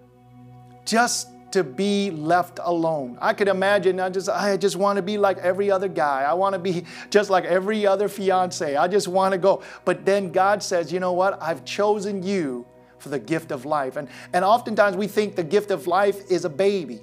just 0.85 1.29
to 1.51 1.63
be 1.63 2.11
left 2.11 2.59
alone. 2.61 3.17
I 3.21 3.33
could 3.33 3.47
imagine 3.47 3.99
I 3.99 4.09
just 4.09 4.29
I 4.29 4.55
just 4.57 4.75
want 4.75 4.97
to 4.97 5.01
be 5.01 5.17
like 5.17 5.37
every 5.39 5.71
other 5.71 5.87
guy. 5.87 6.23
I 6.23 6.33
want 6.33 6.53
to 6.53 6.59
be 6.59 6.85
just 7.09 7.29
like 7.29 7.45
every 7.45 7.85
other 7.85 8.07
fiance. 8.07 8.75
I 8.75 8.87
just 8.87 9.07
want 9.07 9.33
to 9.33 9.37
go. 9.37 9.63
But 9.85 10.05
then 10.05 10.31
God 10.31 10.61
says, 10.61 10.91
"You 10.91 10.99
know 10.99 11.13
what? 11.13 11.41
I've 11.41 11.65
chosen 11.65 12.23
you 12.23 12.65
for 12.99 13.09
the 13.09 13.19
gift 13.19 13.51
of 13.51 13.65
life." 13.65 13.95
And 13.95 14.09
and 14.33 14.45
oftentimes 14.45 14.95
we 14.95 15.07
think 15.07 15.35
the 15.35 15.43
gift 15.43 15.71
of 15.71 15.87
life 15.87 16.29
is 16.29 16.45
a 16.45 16.49
baby. 16.49 17.01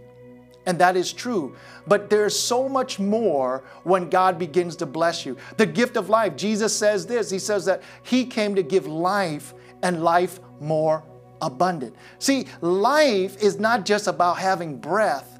And 0.69 0.81
that 0.81 0.97
is 0.97 1.13
true. 1.13 1.55
But 1.87 2.11
there's 2.11 2.37
so 2.37 2.69
much 2.69 2.99
more 2.99 3.63
when 3.85 4.11
God 4.11 4.37
begins 4.37 4.75
to 4.77 4.87
bless 4.87 5.25
you. 5.25 5.37
The 5.59 5.67
gift 5.67 5.97
of 5.97 6.09
life, 6.09 6.35
Jesus 6.35 6.77
says 6.77 7.07
this 7.07 7.31
He 7.31 7.39
says 7.39 7.65
that 7.67 7.83
He 8.03 8.27
came 8.27 8.55
to 8.57 8.63
give 8.63 8.87
life 8.87 9.55
and 9.83 10.03
life 10.03 10.41
more 10.61 11.05
abundant. 11.41 11.95
See, 12.19 12.47
life 12.61 13.43
is 13.43 13.59
not 13.59 13.85
just 13.85 14.07
about 14.07 14.39
having 14.39 14.79
breath, 14.79 15.39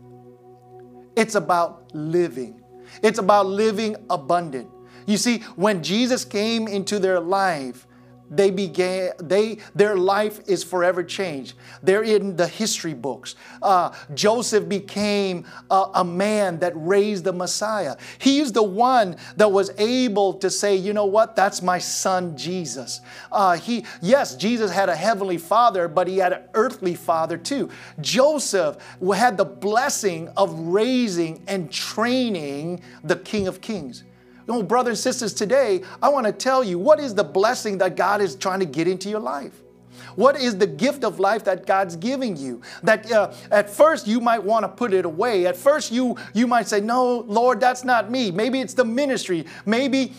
it's 1.17 1.35
about 1.35 1.95
living. 1.95 2.63
It's 3.03 3.19
about 3.19 3.47
living 3.47 3.97
abundant. 4.11 4.71
You 5.07 5.17
see, 5.17 5.41
when 5.57 5.83
Jesus 5.83 6.25
came 6.25 6.67
into 6.67 6.99
their 6.99 7.21
life, 7.21 7.86
they 8.31 8.51
began 8.51 9.13
they 9.19 9.59
their 9.75 9.97
life 9.97 10.41
is 10.47 10.65
forever 10.65 11.03
changed. 11.03 11.55
They're 11.83 12.03
in 12.03 12.37
the 12.37 12.47
history 12.47 12.95
books. 12.95 13.35
Uh, 13.63 13.93
joseph 14.15 14.69
became 14.69 15.45
a, 15.71 15.87
a, 15.95 16.05
man 16.05 16.59
that 16.61 16.73
raised 16.75 17.25
the 17.25 17.33
messiah. 17.33 17.97
He's 18.19 18.53
the 18.53 18.63
one 18.63 19.17
that 19.37 19.51
was 19.51 19.71
able 19.79 20.35
to 20.35 20.51
say 20.51 20.77
you 20.77 20.93
know 20.93 21.07
what? 21.07 21.37
That's 21.37 21.63
my 21.63 21.79
son 21.79 22.37
jesus. 22.37 23.01
Uh, 23.31 23.57
he 23.57 23.85
yes 24.03 24.37
jesus 24.37 24.71
had 24.71 24.89
a 24.89 24.97
heavenly 24.97 25.39
father 25.39 25.89
but 25.89 26.09
he 26.09 26.19
had 26.19 26.33
an 26.33 26.43
earthly 26.55 26.95
father 26.95 27.37
too. 27.37 27.71
Joseph 28.01 28.77
had 29.15 29.37
the 29.37 29.45
blessing 29.45 30.29
of 30.37 30.53
raising 30.59 31.43
and 31.47 31.71
training 31.71 32.81
the 33.05 33.17
king 33.17 33.47
of 33.49 33.61
kings 33.61 34.05
no, 34.49 34.63
brothers 34.63 34.99
and 34.99 35.15
sisters, 35.15 35.35
today 35.35 35.83
I 36.03 36.09
want 36.09 36.27
to 36.27 36.33
tell 36.33 36.63
you 36.63 36.79
what 36.79 37.01
is 37.01 37.15
the 37.15 37.25
blessing 37.25 37.79
that 37.79 37.97
God 37.97 38.21
is 38.21 38.35
trying 38.37 38.61
to 38.61 38.67
get 38.67 38.87
into 38.87 39.09
your 39.09 39.21
life. 39.21 39.63
What 40.15 40.37
is 40.37 40.57
the 40.57 40.67
gift 40.67 41.05
of 41.05 41.19
life 41.21 41.45
that 41.45 41.67
God's 41.67 41.97
giving 41.97 42.37
you? 42.37 42.63
That 42.83 43.11
uh, 43.11 43.33
at 43.51 43.69
first 43.69 44.07
you 44.07 44.21
might 44.21 44.43
want 44.43 44.65
to 44.65 44.69
put 44.69 44.93
it 44.93 45.05
away. 45.05 45.47
At 45.47 45.57
first 45.57 45.93
you 45.93 46.17
you 46.33 46.47
might 46.47 46.69
say, 46.69 46.81
"No, 46.81 47.25
Lord, 47.27 47.61
that's 47.61 47.85
not 47.85 48.11
me." 48.11 48.31
Maybe 48.31 48.61
it's 48.61 48.75
the 48.75 48.85
ministry. 48.85 49.47
Maybe 49.67 50.15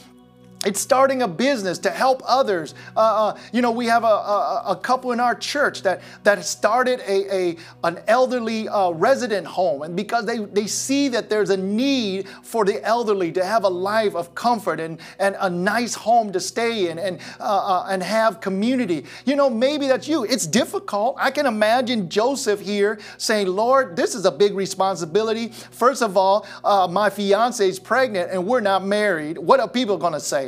it's 0.66 0.80
starting 0.80 1.22
a 1.22 1.28
business 1.28 1.78
to 1.80 1.92
help 1.92 2.22
others. 2.26 2.74
Uh, 2.96 3.28
uh, 3.28 3.40
you 3.52 3.62
know, 3.62 3.70
we 3.70 3.86
have 3.86 4.04
a, 4.04 4.08
a, 4.08 4.64
a, 4.70 4.76
couple 4.76 5.12
in 5.12 5.20
our 5.20 5.36
church 5.36 5.84
that, 5.84 6.02
that 6.24 6.44
started 6.44 7.00
a, 7.02 7.34
a 7.34 7.58
an 7.84 8.00
elderly 8.08 8.68
uh, 8.68 8.90
resident 8.92 9.46
home. 9.46 9.84
And 9.84 9.96
because 9.96 10.26
they, 10.26 10.40
they 10.40 10.66
see 10.66 11.10
that 11.10 11.30
there's 11.30 11.52
a 11.52 11.58
need 11.58 12.28
for 12.42 12.66
the 12.66 12.84
elderly 12.84 13.32
to 13.34 13.46
have 13.46 13.66
a 13.66 13.70
life 13.70 14.16
of 14.16 14.34
comfort 14.34 14.80
and, 14.80 15.00
and 15.20 15.36
a 15.40 15.50
nice 15.50 15.94
home 15.94 16.32
to 16.32 16.40
stay 16.40 16.90
in 16.90 16.98
and, 16.98 17.20
uh, 17.40 17.44
uh, 17.44 17.88
and 17.90 18.02
have 18.02 18.42
community. 18.42 19.06
You 19.26 19.36
know, 19.36 19.52
maybe 19.52 19.88
that's 19.88 20.08
you. 20.08 20.24
It's 20.24 20.48
difficult. 20.48 21.18
I 21.20 21.30
can 21.30 21.46
imagine 21.46 22.10
Joseph 22.10 22.62
here 22.62 23.00
saying, 23.18 23.48
Lord, 23.48 23.96
this 23.96 24.16
is 24.16 24.26
a 24.26 24.32
big 24.32 24.56
responsibility. 24.56 25.50
First 25.50 26.02
of 26.02 26.18
all, 26.18 26.48
my 26.90 27.12
fiance 27.12 27.68
is 27.68 27.78
pregnant 27.78 28.32
and 28.32 28.46
we're 28.46 28.60
not 28.60 28.84
married. 28.84 29.38
What 29.38 29.60
are 29.60 29.70
people 29.70 29.98
going 29.98 30.14
to 30.14 30.20
say? 30.20 30.47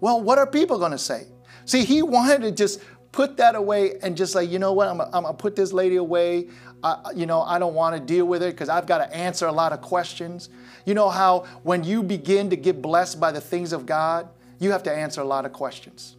Well, 0.00 0.20
what 0.20 0.38
are 0.38 0.46
people 0.46 0.78
going 0.78 0.92
to 0.92 0.98
say? 0.98 1.26
See, 1.64 1.84
he 1.84 2.02
wanted 2.02 2.42
to 2.42 2.50
just 2.50 2.80
put 3.12 3.36
that 3.38 3.54
away 3.54 3.98
and 4.02 4.16
just 4.16 4.34
like, 4.34 4.50
you 4.50 4.58
know 4.58 4.72
what, 4.72 4.88
I'm 4.88 4.98
going 4.98 5.24
to 5.24 5.32
put 5.34 5.56
this 5.56 5.72
lady 5.72 5.96
away. 5.96 6.48
Uh, 6.82 7.10
you 7.14 7.26
know, 7.26 7.42
I 7.42 7.58
don't 7.58 7.74
want 7.74 7.96
to 7.96 8.00
deal 8.00 8.26
with 8.26 8.42
it 8.42 8.54
because 8.54 8.68
I've 8.68 8.86
got 8.86 8.98
to 8.98 9.14
answer 9.14 9.46
a 9.46 9.52
lot 9.52 9.72
of 9.72 9.80
questions. 9.80 10.50
You 10.84 10.94
know 10.94 11.08
how 11.08 11.40
when 11.62 11.82
you 11.82 12.02
begin 12.02 12.50
to 12.50 12.56
get 12.56 12.80
blessed 12.80 13.18
by 13.18 13.32
the 13.32 13.40
things 13.40 13.72
of 13.72 13.86
God, 13.86 14.28
you 14.60 14.70
have 14.70 14.82
to 14.84 14.92
answer 14.92 15.20
a 15.20 15.24
lot 15.24 15.44
of 15.44 15.52
questions. 15.52 16.16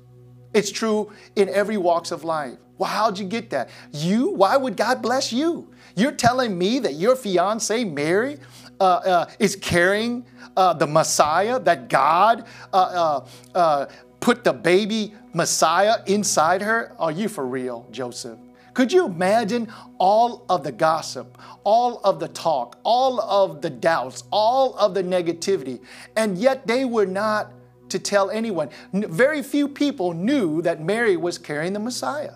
It's 0.53 0.71
true 0.71 1.11
in 1.35 1.49
every 1.49 1.77
walks 1.77 2.11
of 2.11 2.23
life. 2.23 2.57
Well, 2.77 2.89
how'd 2.89 3.19
you 3.19 3.25
get 3.25 3.49
that? 3.49 3.69
You? 3.91 4.29
Why 4.29 4.57
would 4.57 4.77
God 4.77 5.01
bless 5.01 5.33
you? 5.33 5.69
You're 5.95 6.13
telling 6.13 6.57
me 6.57 6.79
that 6.79 6.93
your 6.93 7.15
fiance, 7.15 7.83
Mary, 7.83 8.37
uh, 8.79 8.83
uh, 8.83 9.29
is 9.39 9.55
carrying 9.55 10.25
uh, 10.55 10.73
the 10.73 10.87
Messiah, 10.87 11.59
that 11.59 11.89
God 11.89 12.45
uh, 12.73 13.85
put 14.19 14.43
the 14.43 14.53
baby 14.53 15.13
Messiah 15.33 15.97
inside 16.07 16.61
her? 16.61 16.95
Are 16.99 17.11
you 17.11 17.27
for 17.29 17.45
real, 17.45 17.87
Joseph? 17.91 18.39
Could 18.73 18.93
you 18.93 19.05
imagine 19.05 19.67
all 19.97 20.45
of 20.47 20.63
the 20.63 20.71
gossip, 20.71 21.37
all 21.63 21.99
of 22.05 22.19
the 22.19 22.29
talk, 22.29 22.79
all 22.83 23.19
of 23.19 23.61
the 23.61 23.69
doubts, 23.69 24.23
all 24.31 24.75
of 24.77 24.93
the 24.93 25.03
negativity, 25.03 25.81
and 26.15 26.37
yet 26.37 26.65
they 26.65 26.85
were 26.85 27.05
not 27.05 27.51
to 27.89 27.99
tell 27.99 28.29
anyone? 28.29 28.69
Very 28.93 29.43
few 29.43 29.67
people 29.67 30.13
knew 30.13 30.61
that 30.61 30.81
Mary 30.81 31.17
was 31.17 31.37
carrying 31.37 31.73
the 31.73 31.79
Messiah. 31.79 32.35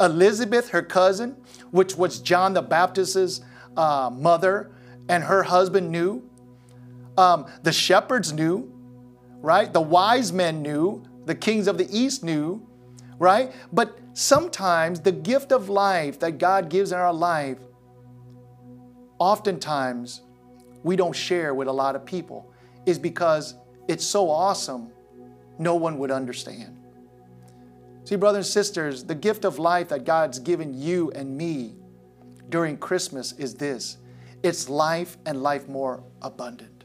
Elizabeth, 0.00 0.70
her 0.70 0.82
cousin, 0.82 1.36
which 1.72 1.94
was 1.96 2.20
John 2.20 2.54
the 2.54 2.62
Baptist's 2.62 3.42
uh, 3.76 4.08
mother, 4.10 4.70
and 5.10 5.24
her 5.24 5.42
husband 5.42 5.90
knew. 5.90 6.22
Um, 7.18 7.46
the 7.64 7.72
shepherds 7.72 8.32
knew, 8.32 8.72
right? 9.40 9.70
The 9.70 9.80
wise 9.80 10.32
men 10.32 10.62
knew. 10.62 11.02
The 11.26 11.34
kings 11.34 11.66
of 11.66 11.76
the 11.78 11.88
east 11.90 12.24
knew, 12.24 12.66
right? 13.18 13.52
But 13.72 13.98
sometimes 14.14 15.00
the 15.00 15.12
gift 15.12 15.52
of 15.52 15.68
life 15.68 16.20
that 16.20 16.38
God 16.38 16.70
gives 16.70 16.92
in 16.92 16.98
our 16.98 17.12
life, 17.12 17.58
oftentimes 19.18 20.22
we 20.82 20.96
don't 20.96 21.14
share 21.14 21.54
with 21.54 21.68
a 21.68 21.72
lot 21.72 21.94
of 21.94 22.06
people, 22.06 22.52
is 22.86 22.98
because 22.98 23.54
it's 23.88 24.06
so 24.06 24.30
awesome, 24.30 24.92
no 25.58 25.74
one 25.74 25.98
would 25.98 26.10
understand. 26.10 26.76
See, 28.04 28.16
brothers 28.16 28.46
and 28.46 28.52
sisters, 28.52 29.04
the 29.04 29.14
gift 29.14 29.44
of 29.44 29.58
life 29.58 29.88
that 29.88 30.04
God's 30.04 30.38
given 30.38 30.72
you 30.72 31.10
and 31.12 31.36
me 31.36 31.74
during 32.48 32.76
Christmas 32.76 33.32
is 33.32 33.54
this 33.54 33.98
it's 34.42 34.68
life 34.68 35.16
and 35.26 35.42
life 35.42 35.68
more 35.68 36.02
abundant. 36.22 36.84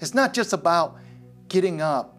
It's 0.00 0.14
not 0.14 0.34
just 0.34 0.52
about 0.52 0.98
getting 1.48 1.80
up 1.80 2.18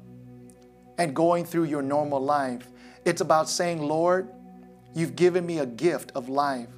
and 0.98 1.16
going 1.16 1.46
through 1.46 1.66
your 1.66 1.82
normal 1.82 2.20
life. 2.20 2.68
It's 3.06 3.22
about 3.22 3.50
saying, 3.50 3.82
Lord, 3.82 4.30
you've 4.94 5.16
given 5.16 5.46
me 5.46 5.60
a 5.60 5.66
gift 5.66 6.12
of 6.16 6.30
life. 6.30 6.70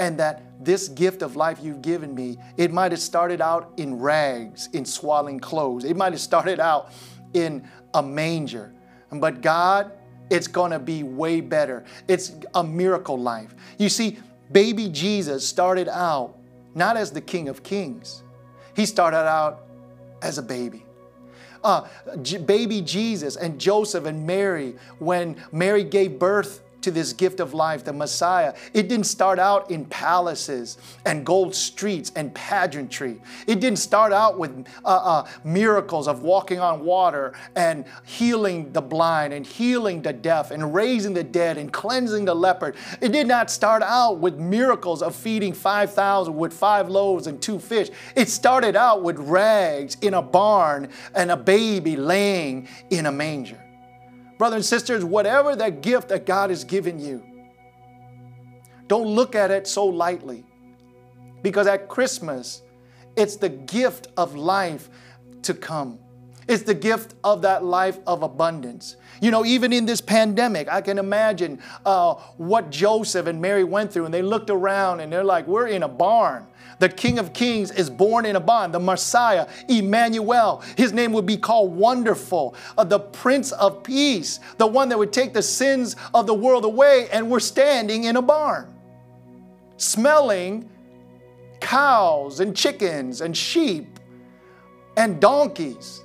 And 0.00 0.18
that 0.18 0.64
this 0.64 0.88
gift 0.88 1.22
of 1.22 1.36
life 1.36 1.58
you've 1.62 1.82
given 1.82 2.14
me, 2.14 2.36
it 2.56 2.72
might 2.72 2.92
have 2.92 3.00
started 3.00 3.40
out 3.40 3.72
in 3.76 3.98
rags, 3.98 4.68
in 4.72 4.84
swaddling 4.84 5.38
clothes. 5.38 5.84
It 5.84 5.96
might 5.96 6.12
have 6.12 6.20
started 6.20 6.58
out 6.58 6.92
in 7.34 7.68
a 7.94 8.02
manger. 8.02 8.74
But 9.10 9.42
God, 9.42 9.92
it's 10.30 10.48
to 10.72 10.78
be 10.78 11.02
way 11.02 11.40
better. 11.40 11.84
It's 12.08 12.32
a 12.54 12.64
miracle 12.64 13.18
life. 13.18 13.54
You 13.78 13.88
see, 13.88 14.18
baby 14.50 14.88
Jesus 14.88 15.46
started 15.46 15.88
out 15.88 16.36
not 16.74 16.96
as 16.96 17.10
the 17.12 17.20
King 17.20 17.48
of 17.48 17.62
Kings. 17.62 18.22
He 18.74 18.86
started 18.86 19.28
out 19.28 19.66
as 20.22 20.38
a 20.38 20.42
baby. 20.42 20.84
uh, 21.64 21.86
baby 22.46 22.80
Jesus 22.80 23.36
and 23.36 23.58
Joseph 23.58 24.04
and 24.04 24.26
Mary, 24.26 24.74
when 24.98 25.36
Mary 25.52 25.84
gave 25.84 26.18
birth 26.18 26.62
to 26.82 26.90
this 26.90 27.12
gift 27.12 27.40
of 27.40 27.54
life, 27.54 27.84
the 27.84 27.92
Messiah. 27.92 28.54
It 28.74 28.88
didn't 28.88 29.06
start 29.06 29.38
out 29.38 29.70
in 29.70 29.84
palaces 29.86 30.78
and 31.04 31.24
gold 31.24 31.54
streets 31.54 32.12
and 32.16 32.34
pageantry. 32.34 33.20
It 33.46 33.60
didn't 33.60 33.78
start 33.78 34.12
out 34.12 34.38
with 34.38 34.66
uh, 34.84 34.88
uh, 34.88 35.28
miracles 35.44 36.08
of 36.08 36.22
walking 36.22 36.60
on 36.60 36.84
water 36.84 37.34
and 37.56 37.84
healing 38.04 38.72
the 38.72 38.82
blind 38.82 39.32
and 39.32 39.46
healing 39.46 40.02
the 40.02 40.12
deaf 40.12 40.50
and 40.50 40.74
raising 40.74 41.14
the 41.14 41.24
dead 41.24 41.58
and 41.58 41.72
cleansing 41.72 42.24
the 42.24 42.34
leopard. 42.34 42.76
It 43.00 43.12
did 43.12 43.26
not 43.26 43.50
start 43.50 43.82
out 43.82 44.18
with 44.18 44.38
miracles 44.38 45.02
of 45.02 45.14
feeding 45.14 45.52
5,000 45.52 46.34
with 46.34 46.52
five 46.52 46.88
loaves 46.88 47.26
and 47.26 47.40
two 47.40 47.58
fish. 47.58 47.90
It 48.14 48.28
started 48.28 48.76
out 48.76 49.02
with 49.02 49.18
rags 49.18 49.96
in 50.00 50.14
a 50.14 50.22
barn 50.22 50.88
and 51.14 51.30
a 51.30 51.36
baby 51.36 51.96
laying 51.96 52.68
in 52.90 53.06
a 53.06 53.12
manger. 53.12 53.58
Brothers 54.42 54.56
and 54.56 54.64
sisters, 54.64 55.04
whatever 55.04 55.54
that 55.54 55.82
gift 55.82 56.08
that 56.08 56.26
God 56.26 56.50
has 56.50 56.64
given 56.64 56.98
you, 56.98 57.22
don't 58.88 59.06
look 59.06 59.36
at 59.36 59.52
it 59.52 59.68
so 59.68 59.86
lightly. 59.86 60.44
Because 61.42 61.68
at 61.68 61.88
Christmas, 61.88 62.60
it's 63.14 63.36
the 63.36 63.48
gift 63.48 64.08
of 64.16 64.34
life 64.34 64.90
to 65.42 65.54
come. 65.54 66.00
It's 66.48 66.62
the 66.62 66.74
gift 66.74 67.14
of 67.22 67.42
that 67.42 67.64
life 67.64 67.98
of 68.06 68.22
abundance. 68.22 68.96
You 69.20 69.30
know, 69.30 69.44
even 69.44 69.72
in 69.72 69.86
this 69.86 70.00
pandemic, 70.00 70.68
I 70.68 70.80
can 70.80 70.98
imagine 70.98 71.60
uh, 71.86 72.14
what 72.36 72.70
Joseph 72.70 73.26
and 73.26 73.40
Mary 73.40 73.64
went 73.64 73.92
through, 73.92 74.06
and 74.06 74.14
they 74.14 74.22
looked 74.22 74.50
around 74.50 75.00
and 75.00 75.12
they're 75.12 75.24
like, 75.24 75.46
We're 75.46 75.68
in 75.68 75.82
a 75.84 75.88
barn. 75.88 76.46
The 76.78 76.88
King 76.88 77.20
of 77.20 77.32
Kings 77.32 77.70
is 77.70 77.88
born 77.88 78.26
in 78.26 78.34
a 78.34 78.40
barn, 78.40 78.72
the 78.72 78.80
Messiah, 78.80 79.46
Emmanuel. 79.68 80.64
His 80.76 80.92
name 80.92 81.12
would 81.12 81.26
be 81.26 81.36
called 81.36 81.76
Wonderful, 81.76 82.56
uh, 82.76 82.82
the 82.82 82.98
Prince 82.98 83.52
of 83.52 83.84
Peace, 83.84 84.40
the 84.58 84.66
one 84.66 84.88
that 84.88 84.98
would 84.98 85.12
take 85.12 85.32
the 85.32 85.42
sins 85.42 85.94
of 86.12 86.26
the 86.26 86.34
world 86.34 86.64
away, 86.64 87.08
and 87.12 87.30
we're 87.30 87.38
standing 87.38 88.04
in 88.04 88.16
a 88.16 88.22
barn, 88.22 88.74
smelling 89.76 90.68
cows 91.60 92.40
and 92.40 92.56
chickens 92.56 93.20
and 93.20 93.36
sheep 93.36 94.00
and 94.96 95.20
donkeys. 95.20 96.02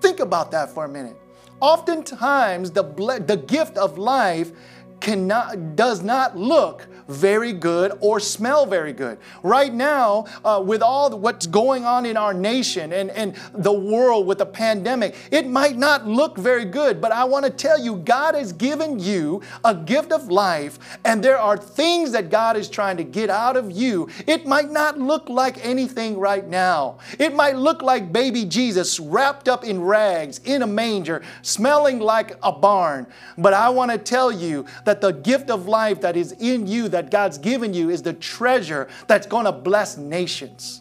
Think 0.00 0.20
about 0.20 0.50
that 0.52 0.70
for 0.70 0.84
a 0.84 0.88
minute. 0.88 1.16
Oftentimes, 1.60 2.70
the, 2.70 2.84
the 3.26 3.36
gift 3.36 3.76
of 3.76 3.98
life 3.98 4.52
cannot, 5.00 5.76
does 5.76 6.02
not 6.02 6.36
look 6.36 6.86
very 7.08 7.52
good 7.52 7.92
or 8.00 8.20
smell 8.20 8.66
very 8.66 8.92
good. 8.92 9.18
Right 9.42 9.72
now, 9.72 10.26
uh, 10.44 10.62
with 10.64 10.82
all 10.82 11.10
what's 11.18 11.46
going 11.46 11.84
on 11.84 12.04
in 12.04 12.16
our 12.16 12.34
nation 12.34 12.92
and, 12.92 13.10
and 13.10 13.34
the 13.54 13.72
world 13.72 14.26
with 14.26 14.38
the 14.38 14.46
pandemic, 14.46 15.16
it 15.30 15.46
might 15.46 15.76
not 15.76 16.06
look 16.06 16.36
very 16.36 16.66
good, 16.66 17.00
but 17.00 17.10
I 17.10 17.24
want 17.24 17.46
to 17.46 17.50
tell 17.50 17.82
you, 17.82 17.96
God 17.96 18.34
has 18.34 18.52
given 18.52 18.98
you 18.98 19.42
a 19.64 19.74
gift 19.74 20.12
of 20.12 20.28
life, 20.30 20.78
and 21.04 21.22
there 21.24 21.38
are 21.38 21.56
things 21.56 22.12
that 22.12 22.30
God 22.30 22.56
is 22.56 22.68
trying 22.68 22.98
to 22.98 23.04
get 23.04 23.30
out 23.30 23.56
of 23.56 23.72
you. 23.72 24.08
It 24.26 24.46
might 24.46 24.70
not 24.70 24.98
look 24.98 25.28
like 25.28 25.64
anything 25.64 26.18
right 26.18 26.46
now. 26.46 26.98
It 27.18 27.34
might 27.34 27.56
look 27.56 27.80
like 27.82 28.12
baby 28.12 28.44
Jesus 28.44 29.00
wrapped 29.00 29.48
up 29.48 29.64
in 29.64 29.80
rags 29.80 30.40
in 30.44 30.62
a 30.62 30.66
manger, 30.66 31.22
smelling 31.42 32.00
like 32.00 32.36
a 32.42 32.52
barn. 32.52 33.06
But 33.38 33.54
I 33.54 33.70
want 33.70 33.90
to 33.90 33.98
tell 33.98 34.30
you 34.30 34.66
that 34.88 35.02
the 35.02 35.12
gift 35.12 35.50
of 35.50 35.68
life 35.68 36.00
that 36.00 36.16
is 36.16 36.32
in 36.32 36.66
you, 36.66 36.88
that 36.88 37.10
God's 37.10 37.36
given 37.36 37.74
you 37.74 37.90
is 37.90 38.00
the 38.00 38.14
treasure 38.14 38.88
that's 39.06 39.26
going 39.26 39.44
to 39.44 39.52
bless 39.52 39.98
nations. 39.98 40.80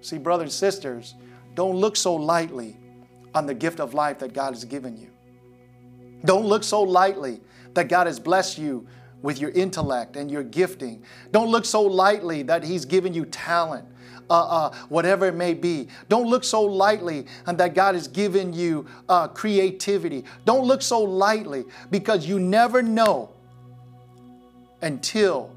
See, 0.00 0.18
brothers 0.18 0.46
and 0.46 0.52
sisters, 0.52 1.14
don't 1.54 1.76
look 1.76 1.94
so 1.94 2.16
lightly 2.16 2.76
on 3.36 3.46
the 3.46 3.54
gift 3.54 3.78
of 3.78 3.94
life 3.94 4.18
that 4.18 4.32
God 4.32 4.52
has 4.52 4.64
given 4.64 4.96
you. 4.96 5.10
Don't 6.24 6.46
look 6.46 6.64
so 6.64 6.82
lightly 6.82 7.40
that 7.74 7.88
God 7.88 8.08
has 8.08 8.18
blessed 8.18 8.58
you 8.58 8.88
with 9.22 9.40
your 9.40 9.50
intellect 9.50 10.16
and 10.16 10.28
your 10.28 10.42
gifting. 10.42 11.04
Don't 11.30 11.52
look 11.52 11.64
so 11.64 11.82
lightly 11.82 12.42
that 12.42 12.64
He's 12.64 12.84
given 12.84 13.14
you 13.14 13.26
talent. 13.26 13.86
Uh, 14.30 14.34
uh, 14.34 14.74
whatever 14.90 15.26
it 15.26 15.34
may 15.34 15.54
be. 15.54 15.88
Don't 16.10 16.28
look 16.28 16.44
so 16.44 16.62
lightly 16.62 17.26
and 17.46 17.56
that 17.56 17.74
God 17.74 17.94
has 17.94 18.06
given 18.06 18.52
you 18.52 18.86
uh, 19.08 19.28
creativity. 19.28 20.24
Don't 20.44 20.66
look 20.66 20.82
so 20.82 21.00
lightly 21.00 21.64
because 21.90 22.26
you 22.26 22.38
never 22.38 22.82
know 22.82 23.30
until 24.82 25.50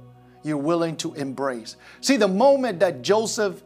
you're 0.44 0.58
willing 0.58 0.96
to 0.98 1.14
embrace. 1.16 1.76
See, 2.00 2.18
the 2.18 2.28
moment 2.28 2.80
that 2.80 3.02
Joseph 3.02 3.62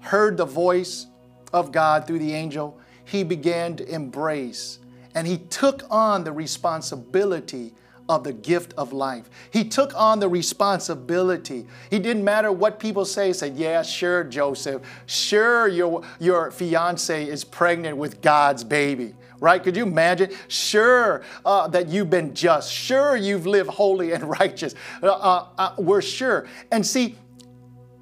heard 0.00 0.36
the 0.36 0.44
voice 0.44 1.06
of 1.52 1.72
God 1.72 2.06
through 2.06 2.20
the 2.20 2.32
angel, 2.32 2.78
he 3.04 3.24
began 3.24 3.76
to 3.76 3.88
embrace 3.88 4.78
and 5.16 5.26
he 5.26 5.38
took 5.38 5.82
on 5.90 6.24
the 6.24 6.32
responsibility 6.32 7.72
of 8.08 8.24
the 8.24 8.32
gift 8.32 8.74
of 8.76 8.92
life. 8.92 9.28
He 9.50 9.64
took 9.64 9.94
on 9.94 10.20
the 10.20 10.28
responsibility. 10.28 11.66
He 11.90 11.98
didn't 11.98 12.24
matter 12.24 12.52
what 12.52 12.78
people 12.78 13.04
say, 13.04 13.32
said, 13.32 13.56
Yeah, 13.56 13.82
sure, 13.82 14.24
Joseph. 14.24 14.82
Sure, 15.06 15.68
your, 15.68 16.02
your 16.20 16.50
fiance 16.50 17.28
is 17.28 17.44
pregnant 17.44 17.96
with 17.96 18.20
God's 18.20 18.64
baby 18.64 19.14
right? 19.40 19.62
Could 19.62 19.76
you 19.76 19.82
imagine? 19.82 20.30
Sure 20.48 21.22
uh, 21.44 21.68
that 21.68 21.88
you've 21.88 22.10
been 22.10 22.34
just. 22.34 22.72
Sure 22.72 23.16
you've 23.16 23.46
lived 23.46 23.70
holy 23.70 24.12
and 24.12 24.24
righteous. 24.40 24.74
Uh, 25.02 25.08
uh, 25.08 25.46
uh, 25.58 25.74
we're 25.78 26.02
sure. 26.02 26.46
And 26.72 26.86
see, 26.86 27.16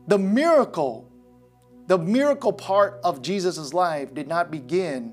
the 0.07 0.19
miracle, 0.19 1.11
the 1.87 1.99
miracle 1.99 2.53
part 2.53 3.01
of 3.05 3.23
Jesus' 3.23 3.73
life 3.73 4.15
did 4.15 4.29
not 4.29 4.51
begin 4.51 5.13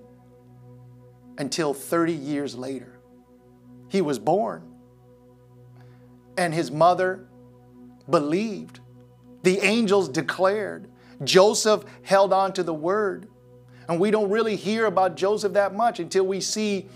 until 1.38 1.74
30 1.74 2.14
years 2.14 2.56
later. 2.56 3.00
He 3.90 4.02
was 4.02 4.20
born, 4.20 4.71
and 6.38 6.54
his 6.54 6.72
mother 6.72 7.28
believed. 8.10 8.80
The 9.44 9.60
angels 9.60 10.10
declared. 10.10 10.90
Joseph 11.24 11.84
held 12.04 12.34
on 12.34 12.54
to 12.54 12.64
the 12.64 12.74
word. 12.74 13.28
And 13.88 14.00
we 14.00 14.12
don't 14.12 14.30
really 14.30 14.56
hear 14.56 14.86
about 14.86 15.16
Joseph 15.16 15.54
that 15.54 15.74
much 15.74 16.00
until 16.00 16.26
we 16.26 16.40
see 16.40 16.88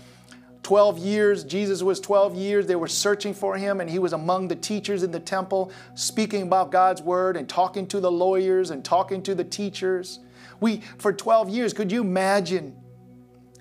12 0.62 0.98
years. 0.98 1.44
Jesus 1.44 1.82
was 1.82 2.00
12 2.00 2.34
years. 2.34 2.66
They 2.66 2.74
were 2.74 2.88
searching 2.88 3.34
for 3.34 3.56
him, 3.56 3.80
and 3.80 3.88
he 3.88 3.98
was 3.98 4.12
among 4.12 4.48
the 4.48 4.56
teachers 4.56 5.02
in 5.02 5.12
the 5.12 5.20
temple, 5.20 5.70
speaking 5.94 6.42
about 6.42 6.72
God's 6.72 7.02
word 7.02 7.36
and 7.36 7.48
talking 7.48 7.86
to 7.88 8.00
the 8.00 8.10
lawyers 8.10 8.70
and 8.70 8.84
talking 8.84 9.22
to 9.24 9.34
the 9.34 9.44
teachers. 9.44 10.20
We, 10.60 10.78
for 10.98 11.12
12 11.12 11.50
years, 11.50 11.72
could 11.72 11.92
you 11.92 12.00
imagine 12.00 12.76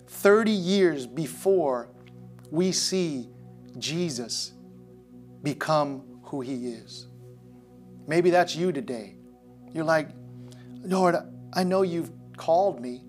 30 0.08 0.52
years 0.52 1.06
before 1.06 1.90
we 2.50 2.72
see 2.72 3.30
Jesus 3.78 4.55
become 5.46 6.04
who 6.24 6.42
he 6.42 6.68
is? 6.68 7.08
Maybe 8.08 8.30
that's 8.30 8.56
you 8.56 8.74
today. 8.74 9.16
You're 9.74 9.86
like, 9.86 10.10
Lord, 10.84 11.16
I 11.54 11.64
know 11.64 11.84
you've 11.84 12.12
called 12.36 12.82
me. 12.82 13.04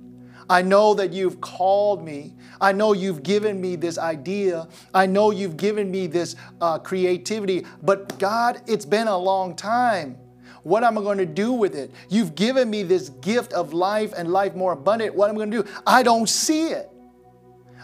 I 0.48 0.62
know 0.62 0.94
that 0.94 1.12
you've 1.12 1.40
called 1.40 2.04
me. 2.04 2.36
I 2.60 2.70
know 2.70 2.92
you've 2.92 3.24
given 3.24 3.60
me 3.60 3.74
this 3.74 3.98
idea. 3.98 4.68
I 4.94 5.06
know 5.06 5.32
you've 5.32 5.56
given 5.56 5.90
me 5.90 6.06
this 6.06 6.36
uh, 6.60 6.78
creativity. 6.78 7.66
But 7.82 8.16
God, 8.20 8.62
it's 8.68 8.86
been 8.86 9.08
a 9.08 9.18
long 9.18 9.56
time. 9.56 10.16
What 10.62 10.84
am 10.84 10.98
I 10.98 11.00
going 11.00 11.18
to 11.18 11.26
do 11.26 11.52
with 11.52 11.74
it? 11.74 11.90
You've 12.08 12.34
given 12.34 12.70
me 12.70 12.82
this 12.82 13.08
gift 13.08 13.52
of 13.52 13.72
life 13.72 14.12
and 14.16 14.32
life 14.32 14.54
more 14.54 14.72
abundant. 14.72 15.14
What 15.14 15.30
am 15.30 15.36
I 15.36 15.38
going 15.38 15.50
to 15.50 15.62
do? 15.62 15.68
I 15.86 16.02
don't 16.02 16.28
see 16.28 16.68
it. 16.68 16.90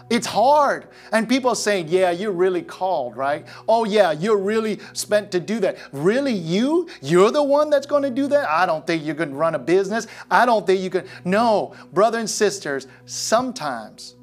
It's 0.09 0.27
hard. 0.27 0.87
And 1.11 1.27
people 1.27 1.49
are 1.49 1.55
saying, 1.55 1.87
yeah, 1.87 2.11
you're 2.11 2.31
really 2.31 2.61
called, 2.61 3.15
right? 3.15 3.47
Oh, 3.67 3.85
yeah, 3.85 4.11
you're 4.11 4.37
really 4.37 4.79
spent 4.93 5.31
to 5.31 5.39
do 5.39 5.59
that. 5.61 5.77
Really, 5.91 6.33
you? 6.33 6.87
You're 7.01 7.31
the 7.31 7.43
one 7.43 7.69
that's 7.69 7.85
going 7.85 8.03
to 8.03 8.09
do 8.09 8.27
that? 8.27 8.47
I 8.49 8.65
don't 8.65 8.85
think 8.85 9.03
you 9.03 9.15
can 9.15 9.33
run 9.33 9.55
a 9.55 9.59
business. 9.59 10.07
I 10.29 10.45
don't 10.45 10.67
think 10.67 10.81
you 10.81 10.89
can. 10.89 11.07
No, 11.25 11.73
brother 11.93 12.19
and 12.19 12.29
sisters, 12.29 12.87
sometimes 13.05 14.15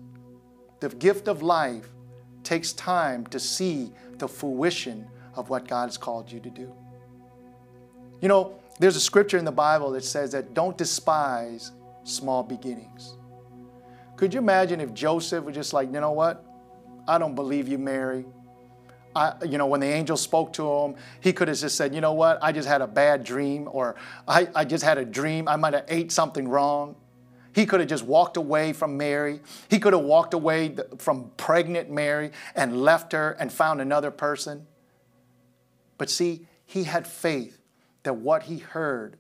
the 0.81 0.91
gift 0.91 1.29
of 1.29 1.43
life 1.43 1.89
takes 2.43 2.73
time 2.73 3.27
to 3.27 3.39
see 3.41 3.93
the 4.19 4.29
fruition 4.29 5.07
of 5.35 5.51
what 5.51 5.67
God 5.67 5.87
has 5.87 5.97
called 5.97 6.31
you 6.31 6.41
to 6.41 6.51
do. 6.51 6.73
You 8.21 8.29
know, 8.29 8.55
there's 8.79 8.97
a 8.97 9.01
scripture 9.01 9.39
in 9.39 9.45
the 9.45 9.53
Bible 9.53 9.91
that 9.93 10.05
says 10.05 10.33
that 10.33 10.55
don't 10.55 10.77
despise 10.77 11.73
small 12.05 12.43
beginnings. 12.43 13.17
Could 14.21 14.35
you 14.35 14.41
imagine 14.41 14.83
if 14.83 14.93
Joseph 14.93 15.45
was 15.45 15.55
just 15.55 15.73
like, 15.73 15.91
you 15.95 15.99
know 15.99 16.13
what? 16.13 16.45
I 17.09 17.17
don't 17.17 17.35
believe 17.35 17.69
you, 17.69 17.79
Mary. 17.79 18.27
I, 19.17 19.33
you 19.49 19.57
know, 19.57 19.65
when 19.65 19.81
the 19.81 19.87
angel 19.87 20.19
spoke 20.19 20.53
to 20.53 20.71
him, 20.71 20.97
he 21.23 21.33
could 21.33 21.49
have 21.49 21.57
just 21.57 21.75
said, 21.75 21.95
you 21.95 22.03
know 22.03 22.13
what? 22.13 22.39
I 22.43 22.53
just 22.53 22.69
had 22.69 22.83
a 22.83 22.87
bad 22.87 23.25
dream, 23.25 23.67
or 23.73 23.97
I, 24.29 24.47
I 24.55 24.67
just 24.67 24.85
had 24.85 24.99
a 24.99 25.07
dream. 25.07 25.49
I 25.49 25.57
might 25.57 25.73
have 25.73 25.87
ate 25.89 26.13
something 26.13 26.47
wrong. 26.47 26.97
He 27.55 27.65
could 27.65 27.81
have 27.81 27.89
just 27.89 28.05
walked 28.05 28.37
away 28.37 28.75
from 28.75 28.99
Mary. 28.99 29.41
He 29.71 29.79
could 29.79 29.95
have 29.95 30.03
walked 30.03 30.35
away 30.35 30.77
from 30.99 31.31
pregnant 31.39 31.91
Mary 31.91 32.33
and 32.55 32.83
left 32.83 33.13
her 33.13 33.31
and 33.41 33.51
found 33.51 33.81
another 33.81 34.11
person. 34.11 34.67
But 35.97 36.11
see, 36.11 36.47
he 36.67 36.85
had 36.85 37.07
faith 37.07 37.59
that 38.03 38.17
what 38.17 38.43
he 38.43 38.59
heard 38.59 39.17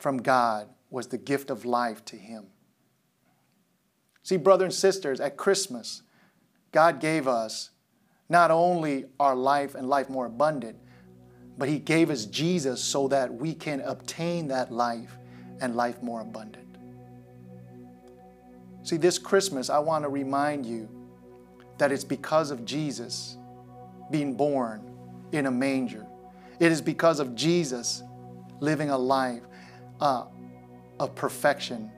from 0.00 0.16
God 0.16 0.68
was 0.90 1.06
the 1.06 1.18
gift 1.18 1.48
of 1.48 1.64
life 1.64 2.04
to 2.06 2.16
him. 2.16 2.46
See, 4.24 4.38
brothers 4.38 4.64
and 4.64 4.74
sisters, 4.74 5.20
at 5.20 5.36
Christmas, 5.36 6.02
God 6.72 6.98
gave 6.98 7.28
us 7.28 7.70
not 8.30 8.50
only 8.50 9.04
our 9.20 9.36
life 9.36 9.74
and 9.74 9.86
life 9.86 10.08
more 10.08 10.24
abundant, 10.24 10.78
but 11.58 11.68
He 11.68 11.78
gave 11.78 12.08
us 12.08 12.24
Jesus 12.24 12.82
so 12.82 13.06
that 13.08 13.32
we 13.32 13.54
can 13.54 13.82
obtain 13.82 14.48
that 14.48 14.72
life 14.72 15.18
and 15.60 15.76
life 15.76 16.02
more 16.02 16.22
abundant. 16.22 16.64
See, 18.82 18.96
this 18.96 19.18
Christmas, 19.18 19.68
I 19.68 19.78
want 19.78 20.04
to 20.04 20.08
remind 20.08 20.64
you 20.64 20.88
that 21.76 21.92
it's 21.92 22.04
because 22.04 22.50
of 22.50 22.64
Jesus 22.64 23.36
being 24.10 24.34
born 24.34 24.90
in 25.32 25.46
a 25.46 25.50
manger. 25.50 26.06
It 26.60 26.72
is 26.72 26.80
because 26.80 27.20
of 27.20 27.34
Jesus 27.34 28.02
living 28.60 28.88
a 28.88 28.98
life 28.98 29.42
uh, 30.00 30.24
of 30.98 31.14
perfection 31.14 31.90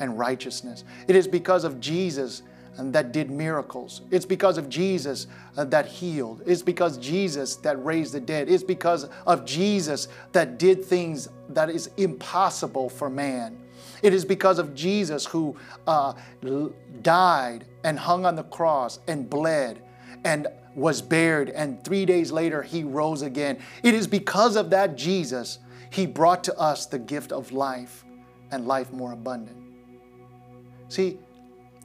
and 0.00 0.18
righteousness. 0.18 0.84
It 1.06 1.14
is 1.14 1.28
because 1.28 1.64
of 1.64 1.80
Jesus 1.80 2.42
that 2.78 3.12
did 3.12 3.30
miracles. 3.30 4.02
It's 4.10 4.24
because 4.24 4.56
of 4.56 4.68
Jesus 4.68 5.26
uh, 5.56 5.64
that 5.64 5.86
healed. 5.86 6.42
It's 6.46 6.62
because 6.62 6.96
Jesus 6.98 7.56
that 7.56 7.82
raised 7.84 8.14
the 8.14 8.20
dead. 8.20 8.48
It's 8.48 8.64
because 8.64 9.08
of 9.26 9.44
Jesus 9.44 10.08
that 10.32 10.58
did 10.58 10.84
things 10.84 11.28
that 11.50 11.68
is 11.70 11.90
impossible 11.96 12.88
for 12.88 13.10
man. 13.10 13.58
It 14.02 14.14
is 14.14 14.24
because 14.24 14.58
of 14.58 14.74
Jesus 14.74 15.26
who 15.26 15.56
uh, 15.86 16.14
died 17.02 17.66
and 17.84 17.98
hung 17.98 18.24
on 18.24 18.34
the 18.34 18.44
cross 18.44 18.98
and 19.06 19.28
bled 19.28 19.82
and 20.24 20.46
was 20.74 21.02
buried, 21.02 21.50
and 21.50 21.82
three 21.84 22.06
days 22.06 22.30
later 22.30 22.62
he 22.62 22.84
rose 22.84 23.22
again. 23.22 23.58
It 23.82 23.92
is 23.92 24.06
because 24.06 24.56
of 24.56 24.70
that 24.70 24.96
Jesus 24.96 25.58
he 25.90 26.06
brought 26.06 26.44
to 26.44 26.56
us 26.56 26.86
the 26.86 26.98
gift 26.98 27.32
of 27.32 27.50
life 27.50 28.04
and 28.52 28.66
life 28.66 28.92
more 28.92 29.12
abundant. 29.12 29.59
See, 30.90 31.18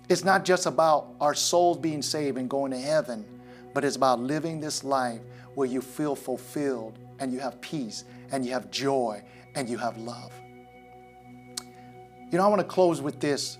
it's 0.09 0.23
not 0.23 0.43
just 0.43 0.65
about 0.65 1.13
our 1.21 1.33
souls 1.35 1.77
being 1.77 2.01
saved 2.01 2.37
and 2.37 2.49
going 2.49 2.71
to 2.71 2.77
heaven, 2.77 3.23
but 3.73 3.85
it's 3.85 3.95
about 3.95 4.19
living 4.19 4.59
this 4.59 4.83
life 4.83 5.21
where 5.53 5.67
you 5.67 5.79
feel 5.79 6.15
fulfilled 6.15 6.97
and 7.19 7.31
you 7.31 7.39
have 7.39 7.61
peace 7.61 8.03
and 8.31 8.43
you 8.43 8.51
have 8.51 8.71
joy 8.71 9.23
and 9.53 9.69
you 9.69 9.77
have 9.77 9.97
love. 9.97 10.33
You 12.31 12.39
know, 12.39 12.43
I 12.43 12.47
want 12.47 12.61
to 12.61 12.67
close 12.67 12.99
with 12.99 13.19
this, 13.19 13.59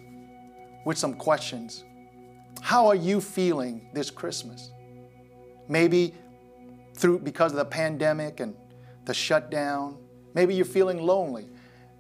with 0.84 0.98
some 0.98 1.14
questions. 1.14 1.84
How 2.62 2.88
are 2.88 2.96
you 2.96 3.22
feeling 3.22 3.88
this 3.94 4.10
Christmas? 4.10 4.72
Maybe 5.70 6.16
through 6.96 7.20
because 7.20 7.52
of 7.52 7.58
the 7.58 7.66
pandemic 7.66 8.40
and 8.40 8.56
the 9.06 9.14
shutdown. 9.14 9.98
Maybe 10.34 10.56
you're 10.56 10.66
feeling 10.66 11.04
lonely. 11.04 11.48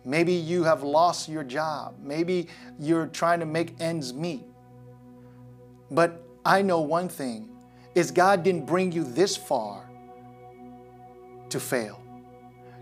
Maybe 0.05 0.33
you 0.33 0.63
have 0.63 0.83
lost 0.83 1.27
your 1.27 1.43
job. 1.43 1.95
Maybe 2.01 2.47
you're 2.79 3.07
trying 3.07 3.39
to 3.39 3.45
make 3.45 3.81
ends 3.81 4.13
meet. 4.13 4.45
But 5.89 6.23
I 6.45 6.61
know 6.61 6.81
one 6.81 7.09
thing 7.09 7.49
is 7.95 8.11
God 8.11 8.43
didn't 8.43 8.65
bring 8.65 8.91
you 8.91 9.03
this 9.03 9.35
far 9.35 9.89
to 11.49 11.59
fail. 11.59 12.01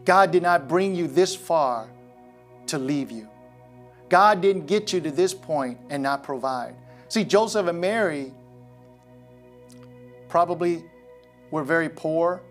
God 0.03 0.31
did 0.31 0.43
not 0.43 0.67
bring 0.67 0.93
you 0.93 1.07
this 1.07 1.33
far 1.35 1.89
to 2.67 2.77
leave 2.77 3.09
you. 3.09 3.29
God 4.09 4.41
didn't 4.41 4.65
get 4.65 4.91
you 4.91 4.99
to 5.01 5.11
this 5.11 5.33
point 5.33 5.79
and 5.89 6.03
not 6.03 6.23
provide. 6.23 6.75
See, 7.07 7.23
Joseph 7.23 7.67
and 7.67 7.79
Mary 7.79 8.33
probably 10.27 10.83
were 11.51 11.63
very 11.63 11.89
poor. 11.89 12.41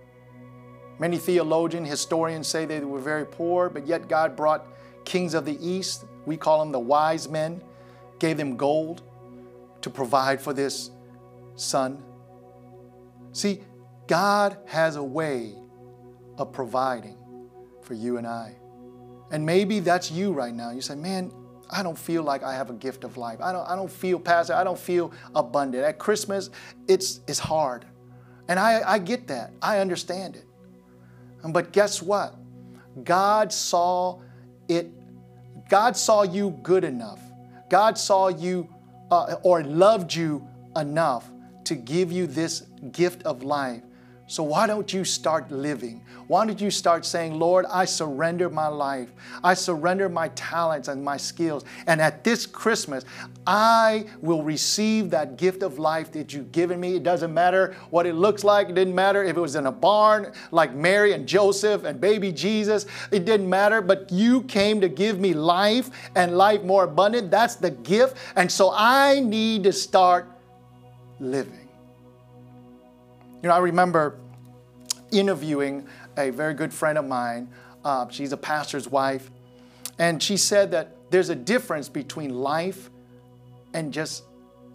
Many 0.99 1.19
theologians, 1.19 1.89
historians 1.89 2.47
say 2.47 2.65
they 2.65 2.81
were 2.81 3.01
very 3.01 3.27
poor, 3.27 3.69
but 3.69 3.87
yet 3.87 4.09
God 4.09 4.37
brought 4.37 4.67
kings 5.05 5.35
of 5.35 5.45
the 5.45 5.59
east, 5.67 6.05
we 6.27 6.37
call 6.37 6.61
them 6.61 6.73
the 6.73 6.79
wise 6.79 7.29
men, 7.29 7.63
gave 8.19 8.37
them 8.37 8.57
gold 8.57 9.03
to 9.81 9.91
provide 9.91 10.41
for 10.41 10.53
this 10.53 10.91
son. 11.57 12.03
See, 13.33 13.63
God 14.07 14.57
has 14.67 14.97
a 14.97 15.03
way 15.03 15.55
of 16.39 16.53
providing 16.53 17.17
for 17.83 17.95
you 17.95 18.17
and 18.19 18.27
I. 18.27 18.57
And 19.31 19.45
maybe 19.45 19.81
that's 19.81 20.11
you 20.11 20.33
right 20.33 20.55
now. 20.55 20.71
You 20.71 20.83
say, 20.83 20.95
man, 20.95 21.33
I 21.71 21.83
don't 21.83 21.99
feel 21.99 22.23
like 22.23 22.43
I 22.43 22.55
have 22.55 22.69
a 22.69 22.75
gift 22.75 23.03
of 23.03 23.17
life. 23.17 23.41
I 23.41 23.51
don't, 23.51 23.67
I 23.67 23.75
don't 23.75 23.91
feel 23.91 24.21
pastor. 24.21 24.55
I 24.55 24.63
don't 24.63 24.79
feel 24.79 25.11
abundant. 25.35 25.85
At 25.85 25.99
Christmas, 25.99 26.51
it's, 26.87 27.21
it's 27.27 27.39
hard. 27.39 27.87
And 28.49 28.61
I, 28.61 28.83
I 28.87 28.99
get 28.99 29.29
that. 29.29 29.53
I 29.63 29.79
understand 29.79 30.37
it. 30.37 30.45
But 31.49 31.73
guess 31.73 32.03
what? 32.03 32.35
God 33.05 33.53
saw 33.53 34.21
it, 34.69 34.91
God 35.69 35.97
saw 35.97 36.23
you 36.23 36.51
good 36.63 36.85
enough. 36.85 37.21
God 37.69 37.97
saw 37.99 38.29
you 38.29 38.69
uh, 39.11 39.37
or 39.43 39.65
loved 39.65 40.15
you 40.15 40.47
enough 40.77 41.31
to 41.65 41.75
give 41.75 42.13
you 42.13 42.27
this 42.27 42.63
gift 42.91 43.23
of 43.25 43.43
life 43.43 43.83
so 44.27 44.43
why 44.43 44.67
don't 44.67 44.93
you 44.93 45.05
start 45.05 45.51
living? 45.51 46.03
Why 46.27 46.47
don't 46.47 46.61
you 46.61 46.71
start 46.71 47.05
saying, 47.05 47.35
Lord, 47.39 47.67
I 47.67 47.85
surrender 47.85 48.49
my 48.49 48.69
life. 48.69 49.11
I 49.45 49.53
surrender 49.55 50.09
my 50.09 50.29
talents 50.29 50.89
and 50.89 51.05
my 51.05 51.17
skills. 51.17 51.65
And 51.87 52.01
at 52.01 52.25
this 52.25 52.47
Christmas, 52.47 53.05
I 53.47 54.07
will 54.23 54.43
receive 54.43 55.11
that 55.11 55.37
gift 55.37 55.63
of 55.63 55.79
life 55.79 56.13
that 56.13 56.33
you've 56.33 56.53
given 56.53 56.81
me. 56.81 56.97
It 56.97 57.03
doesn't 57.03 57.35
matter 57.35 57.77
what 57.91 58.07
it 58.07 58.15
looks 58.15 58.45
like. 58.45 58.71
It 58.71 58.75
didn't 58.75 58.95
matter 58.95 59.23
if 59.23 59.37
it 59.37 59.41
was 59.41 59.57
in 59.57 59.67
a 59.67 59.73
barn 59.73 60.33
like 60.51 60.73
Mary 60.73 61.13
and 61.13 61.27
Joseph 61.27 61.85
and 61.85 62.01
baby 62.01 62.33
Jesus. 62.33 62.87
It 63.11 63.25
didn't 63.25 63.51
matter, 63.51 63.83
but 63.83 64.11
you 64.11 64.45
came 64.45 64.81
to 64.81 64.89
give 64.89 65.19
me 65.19 65.35
life 65.35 65.91
and 66.15 66.39
life 66.39 66.63
more 66.63 66.85
abundant. 66.85 67.31
That's 67.31 67.57
the 67.57 67.71
gift. 67.71 68.17
And 68.37 68.51
so 68.51 68.73
I 68.73 69.21
need 69.21 69.65
to 69.65 69.73
start 69.73 70.27
living. 71.19 71.62
You 73.43 73.49
know, 73.49 73.55
I 73.57 73.59
remember 73.59 74.19
interviewing 75.11 75.87
a 76.17 76.31
very 76.31 76.55
good 76.55 76.73
friend 76.73 76.97
of 76.97 77.07
mine. 77.07 77.49
Uh, 77.85 78.09
she's 78.09 78.33
a 78.33 78.37
pastor's 78.37 78.89
wife. 78.89 79.31
And 79.99 80.23
she 80.23 80.37
said 80.37 80.71
that 80.71 80.97
there's 81.11 81.29
a 81.29 81.35
difference 81.35 81.89
between 81.89 82.35
life 82.35 82.91
and 83.75 83.93
just, 83.93 84.25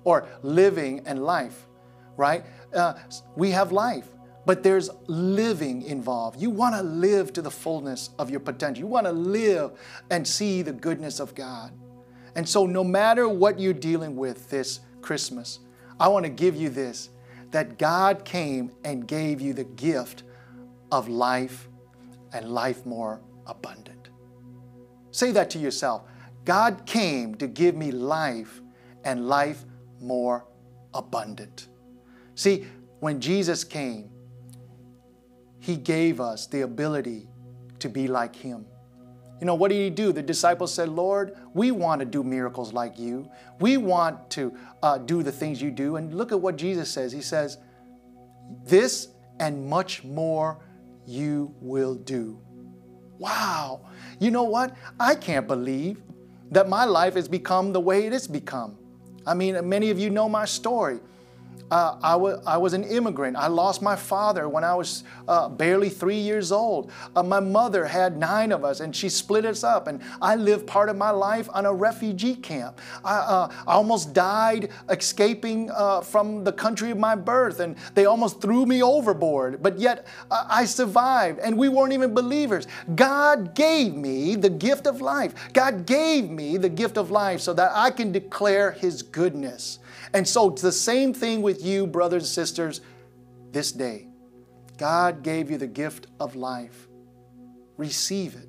or 0.03 0.27
living 0.43 1.01
and 1.05 1.23
life, 1.23 1.65
right? 2.17 2.43
Uh, 2.73 2.95
we 3.35 3.51
have 3.51 3.71
life, 3.71 4.07
but 4.45 4.63
there's 4.63 4.89
living 5.07 5.81
involved. 5.83 6.39
You 6.39 6.49
want 6.49 6.75
to 6.75 6.83
live 6.83 7.33
to 7.33 7.41
the 7.41 7.51
fullness 7.51 8.09
of 8.19 8.29
your 8.29 8.39
potential. 8.39 8.81
You 8.81 8.87
want 8.87 9.05
to 9.05 9.13
live 9.13 9.71
and 10.09 10.27
see 10.27 10.61
the 10.61 10.73
goodness 10.73 11.19
of 11.19 11.33
God. 11.33 11.71
And 12.35 12.47
so, 12.47 12.67
no 12.67 12.83
matter 12.83 13.27
what 13.27 13.59
you're 13.59 13.73
dealing 13.73 14.15
with 14.15 14.49
this 14.49 14.81
Christmas, 15.01 15.59
I 15.99 16.07
want 16.09 16.25
to 16.25 16.29
give 16.29 16.55
you 16.55 16.69
this 16.69 17.09
that 17.51 17.77
God 17.77 18.25
came 18.25 18.71
and 18.83 19.07
gave 19.07 19.41
you 19.41 19.53
the 19.53 19.63
gift 19.63 20.23
of 20.91 21.07
life 21.07 21.67
and 22.33 22.49
life 22.49 22.85
more 22.85 23.21
abundant. 23.45 24.09
Say 25.11 25.31
that 25.31 25.49
to 25.51 25.59
yourself. 25.59 26.03
God 26.45 26.85
came 26.85 27.35
to 27.35 27.47
give 27.47 27.75
me 27.75 27.91
life 27.91 28.61
and 29.03 29.27
life 29.27 29.65
more 29.99 30.45
abundant. 30.93 31.67
See, 32.35 32.65
when 32.99 33.19
Jesus 33.19 33.63
came, 33.63 34.09
He 35.59 35.75
gave 35.75 36.21
us 36.21 36.47
the 36.47 36.61
ability 36.61 37.27
to 37.79 37.89
be 37.89 38.07
like 38.07 38.35
Him. 38.35 38.65
You 39.39 39.45
know, 39.45 39.55
what 39.55 39.69
did 39.69 39.75
He 39.75 39.89
do? 39.89 40.11
The 40.11 40.23
disciples 40.23 40.73
said, 40.73 40.89
Lord, 40.89 41.35
we 41.53 41.71
want 41.71 41.99
to 41.99 42.05
do 42.05 42.23
miracles 42.23 42.73
like 42.73 42.97
you. 42.97 43.29
We 43.59 43.77
want 43.77 44.29
to 44.31 44.57
uh, 44.81 44.97
do 44.97 45.23
the 45.23 45.31
things 45.31 45.61
you 45.61 45.71
do. 45.71 45.97
And 45.97 46.13
look 46.13 46.31
at 46.31 46.39
what 46.39 46.55
Jesus 46.55 46.89
says. 46.89 47.11
He 47.11 47.21
says, 47.21 47.57
This 48.65 49.09
and 49.39 49.67
much 49.67 50.03
more 50.03 50.59
you 51.05 51.53
will 51.61 51.95
do. 51.95 52.39
Wow. 53.19 53.81
You 54.19 54.31
know 54.31 54.43
what? 54.43 54.75
I 54.99 55.15
can't 55.15 55.47
believe 55.47 56.01
that 56.51 56.69
my 56.69 56.85
life 56.85 57.15
has 57.15 57.27
become 57.27 57.73
the 57.73 57.79
way 57.79 58.05
it 58.05 58.13
has 58.13 58.27
become. 58.27 58.77
I 59.25 59.33
mean, 59.33 59.67
many 59.67 59.89
of 59.89 59.99
you 59.99 60.09
know 60.09 60.29
my 60.29 60.45
story. 60.45 60.99
Uh, 61.69 61.97
I, 62.01 62.13
w- 62.13 62.39
I 62.45 62.57
was 62.57 62.73
an 62.73 62.83
immigrant. 62.83 63.35
I 63.35 63.47
lost 63.47 63.81
my 63.81 63.95
father 63.95 64.47
when 64.47 64.63
I 64.63 64.73
was 64.75 65.03
uh, 65.27 65.49
barely 65.49 65.89
three 65.89 66.19
years 66.19 66.51
old. 66.51 66.91
Uh, 67.15 67.23
my 67.23 67.39
mother 67.39 67.85
had 67.85 68.17
nine 68.17 68.51
of 68.51 68.63
us 68.63 68.79
and 68.79 68.95
she 68.95 69.09
split 69.09 69.45
us 69.45 69.63
up, 69.63 69.87
and 69.87 70.01
I 70.21 70.35
lived 70.35 70.65
part 70.65 70.89
of 70.89 70.95
my 70.95 71.09
life 71.09 71.49
on 71.53 71.65
a 71.65 71.73
refugee 71.73 72.35
camp. 72.35 72.79
I, 73.03 73.15
uh, 73.17 73.53
I 73.67 73.73
almost 73.73 74.13
died 74.13 74.69
escaping 74.89 75.69
uh, 75.71 76.01
from 76.01 76.43
the 76.43 76.53
country 76.53 76.91
of 76.91 76.97
my 76.97 77.15
birth, 77.15 77.59
and 77.59 77.75
they 77.95 78.05
almost 78.05 78.41
threw 78.41 78.65
me 78.65 78.81
overboard, 78.81 79.61
but 79.61 79.77
yet 79.77 80.07
uh, 80.31 80.45
I 80.49 80.65
survived, 80.65 81.39
and 81.39 81.57
we 81.57 81.69
weren't 81.69 81.93
even 81.93 82.13
believers. 82.13 82.67
God 82.95 83.55
gave 83.55 83.93
me 83.93 84.35
the 84.35 84.49
gift 84.49 84.87
of 84.87 85.01
life. 85.01 85.33
God 85.53 85.85
gave 85.85 86.29
me 86.29 86.57
the 86.57 86.69
gift 86.69 86.97
of 86.97 87.11
life 87.11 87.41
so 87.41 87.53
that 87.53 87.71
I 87.73 87.91
can 87.91 88.11
declare 88.11 88.71
His 88.71 89.01
goodness. 89.01 89.79
And 90.13 90.27
so 90.27 90.51
it's 90.51 90.61
the 90.61 90.71
same 90.71 91.13
thing 91.13 91.41
with 91.41 91.63
you, 91.63 91.87
brothers 91.87 92.23
and 92.23 92.29
sisters, 92.29 92.81
this 93.51 93.71
day. 93.71 94.07
God 94.77 95.23
gave 95.23 95.49
you 95.49 95.57
the 95.57 95.67
gift 95.67 96.07
of 96.19 96.35
life. 96.35 96.87
Receive 97.77 98.35
it. 98.35 98.47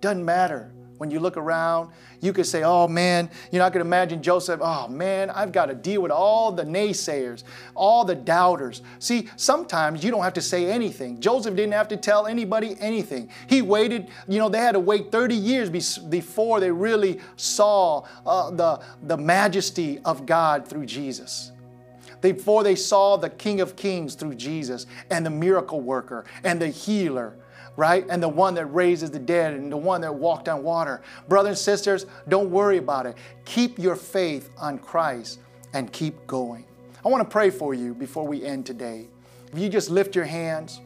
Doesn't 0.00 0.24
matter 0.24 0.72
when 1.04 1.10
you 1.10 1.20
look 1.20 1.36
around, 1.36 1.90
you 2.22 2.32
could 2.32 2.46
say, 2.46 2.62
oh 2.62 2.88
man, 2.88 3.28
you 3.52 3.58
know, 3.58 3.66
I 3.66 3.70
could 3.70 3.82
imagine 3.82 4.22
Joseph, 4.22 4.60
oh 4.62 4.88
man, 4.88 5.28
I've 5.28 5.52
got 5.52 5.66
to 5.66 5.74
deal 5.74 6.00
with 6.00 6.10
all 6.10 6.50
the 6.50 6.64
naysayers, 6.64 7.44
all 7.74 8.06
the 8.06 8.14
doubters. 8.14 8.80
See, 9.00 9.28
sometimes 9.36 10.02
you 10.02 10.10
don't 10.10 10.22
have 10.22 10.32
to 10.32 10.40
say 10.40 10.70
anything. 10.70 11.20
Joseph 11.20 11.54
didn't 11.56 11.74
have 11.74 11.88
to 11.88 11.98
tell 11.98 12.26
anybody 12.26 12.74
anything. 12.80 13.28
He 13.48 13.60
waited, 13.60 14.08
you 14.26 14.38
know, 14.38 14.48
they 14.48 14.58
had 14.58 14.72
to 14.72 14.80
wait 14.80 15.12
30 15.12 15.34
years 15.34 15.68
before 15.68 16.58
they 16.58 16.70
really 16.70 17.20
saw 17.36 18.06
uh, 18.24 18.50
the, 18.50 18.80
the 19.02 19.18
majesty 19.18 19.98
of 20.06 20.24
God 20.24 20.66
through 20.66 20.86
Jesus 20.86 21.52
before 22.22 22.62
they 22.62 22.74
saw 22.74 23.18
the 23.18 23.28
King 23.28 23.60
of 23.60 23.76
Kings 23.76 24.14
through 24.14 24.34
Jesus 24.34 24.86
and 25.10 25.26
the 25.26 25.30
miracle 25.30 25.82
worker 25.82 26.24
and 26.42 26.58
the 26.58 26.68
healer 26.68 27.36
right? 27.76 28.06
And 28.08 28.22
the 28.22 28.28
one 28.28 28.54
that 28.54 28.66
raises 28.66 29.10
the 29.10 29.18
dead 29.18 29.54
and 29.54 29.70
the 29.70 29.76
one 29.76 30.00
that 30.02 30.14
walked 30.14 30.48
on 30.48 30.62
water. 30.62 31.02
Brothers 31.28 31.50
and 31.50 31.58
sisters, 31.58 32.06
don't 32.28 32.50
worry 32.50 32.78
about 32.78 33.06
it. 33.06 33.16
Keep 33.44 33.78
your 33.78 33.96
faith 33.96 34.50
on 34.58 34.78
Christ 34.78 35.40
and 35.72 35.92
keep 35.92 36.26
going. 36.26 36.64
I 37.04 37.08
want 37.08 37.22
to 37.22 37.30
pray 37.30 37.50
for 37.50 37.74
you 37.74 37.94
before 37.94 38.26
we 38.26 38.44
end 38.44 38.64
today. 38.64 39.08
If 39.52 39.58
you 39.58 39.68
just 39.68 39.90
lift 39.90 40.16
your 40.16 40.24
hands, 40.24 40.80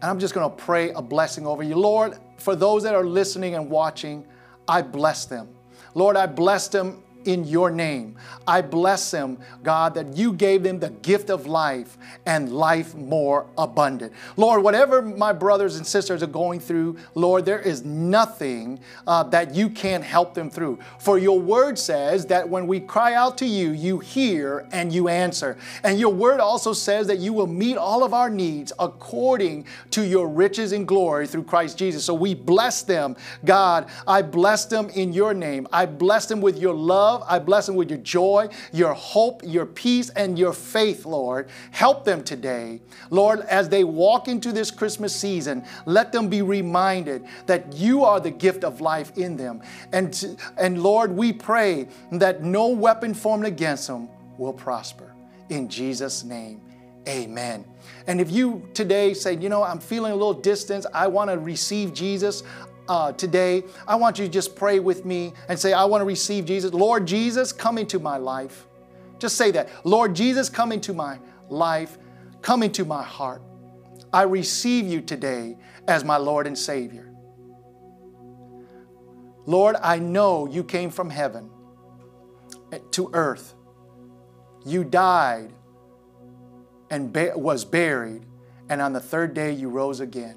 and 0.00 0.10
I'm 0.10 0.18
just 0.18 0.34
going 0.34 0.48
to 0.48 0.56
pray 0.56 0.90
a 0.90 1.02
blessing 1.02 1.46
over 1.46 1.62
you. 1.62 1.74
Lord, 1.74 2.18
for 2.38 2.54
those 2.54 2.82
that 2.84 2.94
are 2.94 3.04
listening 3.04 3.54
and 3.54 3.68
watching, 3.68 4.24
I 4.68 4.82
bless 4.82 5.24
them. 5.24 5.48
Lord, 5.94 6.16
I 6.16 6.26
bless 6.26 6.68
them 6.68 7.02
in 7.28 7.44
your 7.44 7.70
name. 7.70 8.16
I 8.46 8.62
bless 8.62 9.10
them, 9.10 9.38
God, 9.62 9.92
that 9.94 10.16
you 10.16 10.32
gave 10.32 10.62
them 10.62 10.80
the 10.80 10.88
gift 10.88 11.28
of 11.28 11.46
life 11.46 11.98
and 12.24 12.50
life 12.50 12.94
more 12.94 13.46
abundant. 13.58 14.14
Lord, 14.38 14.62
whatever 14.62 15.02
my 15.02 15.34
brothers 15.34 15.76
and 15.76 15.86
sisters 15.86 16.22
are 16.22 16.26
going 16.26 16.58
through, 16.58 16.96
Lord, 17.14 17.44
there 17.44 17.60
is 17.60 17.84
nothing 17.84 18.80
uh, 19.06 19.24
that 19.24 19.54
you 19.54 19.68
can't 19.68 20.02
help 20.02 20.32
them 20.32 20.48
through. 20.48 20.78
For 20.98 21.18
your 21.18 21.38
word 21.38 21.78
says 21.78 22.24
that 22.26 22.48
when 22.48 22.66
we 22.66 22.80
cry 22.80 23.12
out 23.12 23.36
to 23.38 23.46
you, 23.46 23.72
you 23.72 23.98
hear 23.98 24.66
and 24.72 24.90
you 24.90 25.08
answer. 25.08 25.58
And 25.84 26.00
your 26.00 26.12
word 26.12 26.40
also 26.40 26.72
says 26.72 27.06
that 27.08 27.18
you 27.18 27.34
will 27.34 27.46
meet 27.46 27.76
all 27.76 28.02
of 28.02 28.14
our 28.14 28.30
needs 28.30 28.72
according 28.78 29.66
to 29.90 30.02
your 30.02 30.28
riches 30.28 30.72
and 30.72 30.88
glory 30.88 31.26
through 31.26 31.44
Christ 31.44 31.76
Jesus. 31.76 32.06
So 32.06 32.14
we 32.14 32.32
bless 32.32 32.82
them, 32.82 33.16
God. 33.44 33.90
I 34.06 34.22
bless 34.22 34.64
them 34.64 34.88
in 34.88 35.12
your 35.12 35.34
name. 35.34 35.68
I 35.70 35.84
bless 35.84 36.24
them 36.24 36.40
with 36.40 36.58
your 36.58 36.74
love 36.74 37.17
love. 37.20 37.28
I 37.28 37.38
bless 37.38 37.66
them 37.66 37.76
with 37.76 37.90
your 37.90 37.98
joy, 37.98 38.48
your 38.72 38.94
hope, 38.94 39.42
your 39.44 39.66
peace, 39.66 40.10
and 40.10 40.38
your 40.38 40.52
faith, 40.52 41.06
Lord. 41.06 41.48
Help 41.70 42.04
them 42.04 42.22
today. 42.22 42.80
Lord, 43.10 43.40
as 43.40 43.68
they 43.68 43.84
walk 43.84 44.28
into 44.28 44.52
this 44.52 44.70
Christmas 44.70 45.14
season, 45.14 45.64
let 45.86 46.12
them 46.12 46.28
be 46.28 46.42
reminded 46.42 47.24
that 47.46 47.72
you 47.74 48.04
are 48.04 48.20
the 48.20 48.30
gift 48.30 48.64
of 48.64 48.80
life 48.80 49.16
in 49.16 49.36
them. 49.36 49.62
And, 49.92 50.38
and 50.56 50.82
Lord, 50.82 51.12
we 51.12 51.32
pray 51.32 51.88
that 52.12 52.42
no 52.42 52.68
weapon 52.68 53.14
formed 53.14 53.46
against 53.46 53.86
them 53.86 54.08
will 54.36 54.52
prosper. 54.52 55.14
In 55.48 55.68
Jesus' 55.68 56.24
name, 56.24 56.60
amen. 57.08 57.64
And 58.06 58.20
if 58.20 58.30
you 58.30 58.68
today 58.74 59.14
say, 59.14 59.36
you 59.36 59.48
know, 59.48 59.62
I'm 59.62 59.78
feeling 59.78 60.12
a 60.12 60.14
little 60.14 60.34
distance, 60.34 60.86
I 60.92 61.06
want 61.06 61.30
to 61.30 61.38
receive 61.38 61.92
Jesus, 61.94 62.42
uh, 62.88 63.12
today, 63.12 63.64
I 63.86 63.96
want 63.96 64.18
you 64.18 64.26
to 64.26 64.30
just 64.30 64.56
pray 64.56 64.80
with 64.80 65.04
me 65.04 65.32
and 65.48 65.58
say, 65.58 65.72
I 65.72 65.84
want 65.84 66.00
to 66.00 66.06
receive 66.06 66.46
Jesus. 66.46 66.72
Lord 66.72 67.06
Jesus, 67.06 67.52
come 67.52 67.78
into 67.78 67.98
my 67.98 68.16
life. 68.16 68.66
Just 69.18 69.36
say 69.36 69.50
that. 69.52 69.68
Lord 69.84 70.14
Jesus, 70.14 70.48
come 70.48 70.72
into 70.72 70.92
my 70.92 71.18
life, 71.48 71.98
come 72.40 72.62
into 72.62 72.84
my 72.84 73.02
heart. 73.02 73.42
I 74.12 74.22
receive 74.22 74.86
you 74.86 75.00
today 75.00 75.56
as 75.86 76.04
my 76.04 76.16
Lord 76.16 76.46
and 76.46 76.56
Savior. 76.56 77.12
Lord, 79.44 79.76
I 79.82 79.98
know 79.98 80.46
you 80.46 80.62
came 80.62 80.90
from 80.90 81.10
heaven 81.10 81.50
to 82.92 83.10
earth. 83.12 83.54
You 84.64 84.84
died 84.84 85.52
and 86.90 87.14
was 87.34 87.64
buried, 87.64 88.24
and 88.68 88.80
on 88.80 88.92
the 88.92 89.00
third 89.00 89.34
day 89.34 89.52
you 89.52 89.68
rose 89.68 90.00
again. 90.00 90.36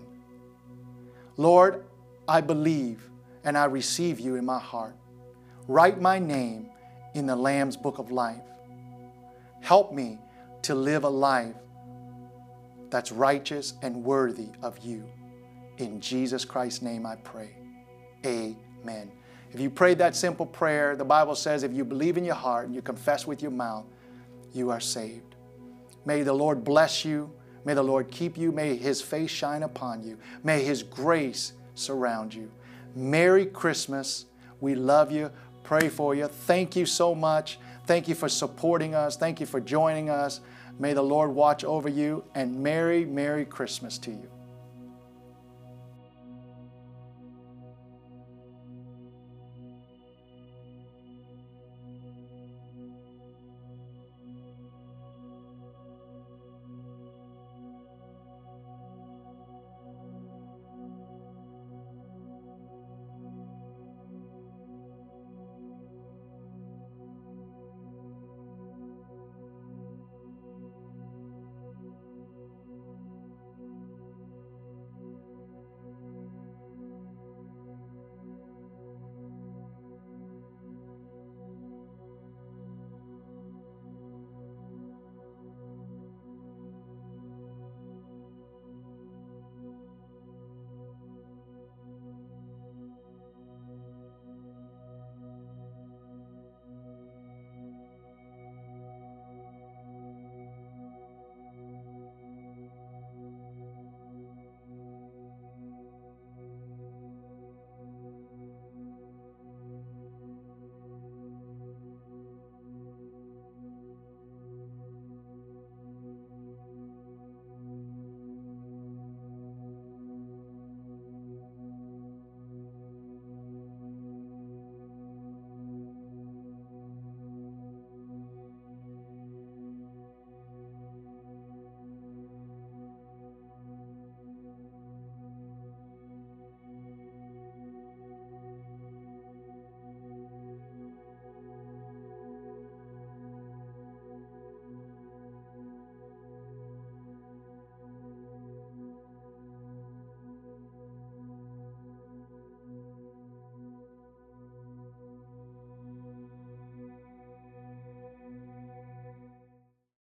Lord, 1.38 1.84
I 2.28 2.42
believe 2.42 3.10
and 3.44 3.58
I 3.58 3.66
receive 3.66 4.20
you 4.20 4.36
in 4.36 4.46
my 4.46 4.60
heart. 4.60 4.96
Write 5.68 6.02
my 6.02 6.20
name 6.20 6.70
in 7.14 7.26
the 7.26 7.36
Lamb's 7.36 7.78
book 7.78 7.98
of 7.98 8.12
life. 8.12 8.42
Help 9.62 9.94
me 9.94 10.20
to 10.64 10.76
live 10.76 11.04
a 11.04 11.10
life 11.10 11.56
that's 12.90 13.12
righteous 13.12 13.74
and 13.82 14.04
worthy 14.04 14.50
of 14.62 14.78
you. 14.80 15.04
In 15.78 16.00
Jesus 16.00 16.46
Christ's 16.46 16.82
name 16.82 17.06
I 17.06 17.16
pray. 17.16 17.56
Amen. 18.26 19.12
If 19.54 19.60
you 19.60 19.70
prayed 19.70 19.98
that 19.98 20.16
simple 20.16 20.46
prayer, 20.46 20.96
the 20.96 21.06
Bible 21.06 21.36
says 21.36 21.64
if 21.64 21.74
you 21.74 21.84
believe 21.84 22.18
in 22.18 22.24
your 22.24 22.36
heart 22.36 22.68
and 22.68 22.76
you 22.76 22.82
confess 22.82 23.28
with 23.28 23.42
your 23.42 23.52
mouth, 23.52 23.86
you 24.54 24.70
are 24.70 24.80
saved. 24.80 25.36
May 26.06 26.24
the 26.24 26.34
Lord 26.34 26.64
bless 26.64 27.04
you. 27.04 27.32
May 27.66 27.74
the 27.74 27.84
Lord 27.84 28.10
keep 28.12 28.38
you. 28.38 28.52
May 28.52 28.76
His 28.76 29.02
face 29.02 29.30
shine 29.30 29.64
upon 29.64 30.04
you. 30.04 30.18
May 30.44 30.64
His 30.64 30.84
grace 30.84 31.54
surround 31.76 32.34
you. 32.34 32.52
Merry 32.96 33.46
Christmas. 33.46 34.26
We 34.60 34.76
love 34.76 35.12
you. 35.12 35.32
Pray 35.64 35.90
for 35.90 36.16
you. 36.16 36.28
Thank 36.28 36.76
you 36.76 36.86
so 36.86 37.14
much. 37.14 37.60
Thank 37.86 38.08
you 38.08 38.16
for 38.16 38.30
supporting 38.30 38.96
us. 38.96 39.18
Thank 39.18 39.40
you 39.40 39.46
for 39.46 39.60
joining 39.60 40.10
us. 40.10 40.42
May 40.80 40.94
the 40.94 41.04
Lord 41.04 41.32
watch 41.32 41.64
over 41.64 41.90
you 41.90 42.24
and 42.34 42.62
Merry, 42.64 43.06
Merry 43.06 43.46
Christmas 43.46 43.98
to 44.00 44.12
you. 44.12 44.31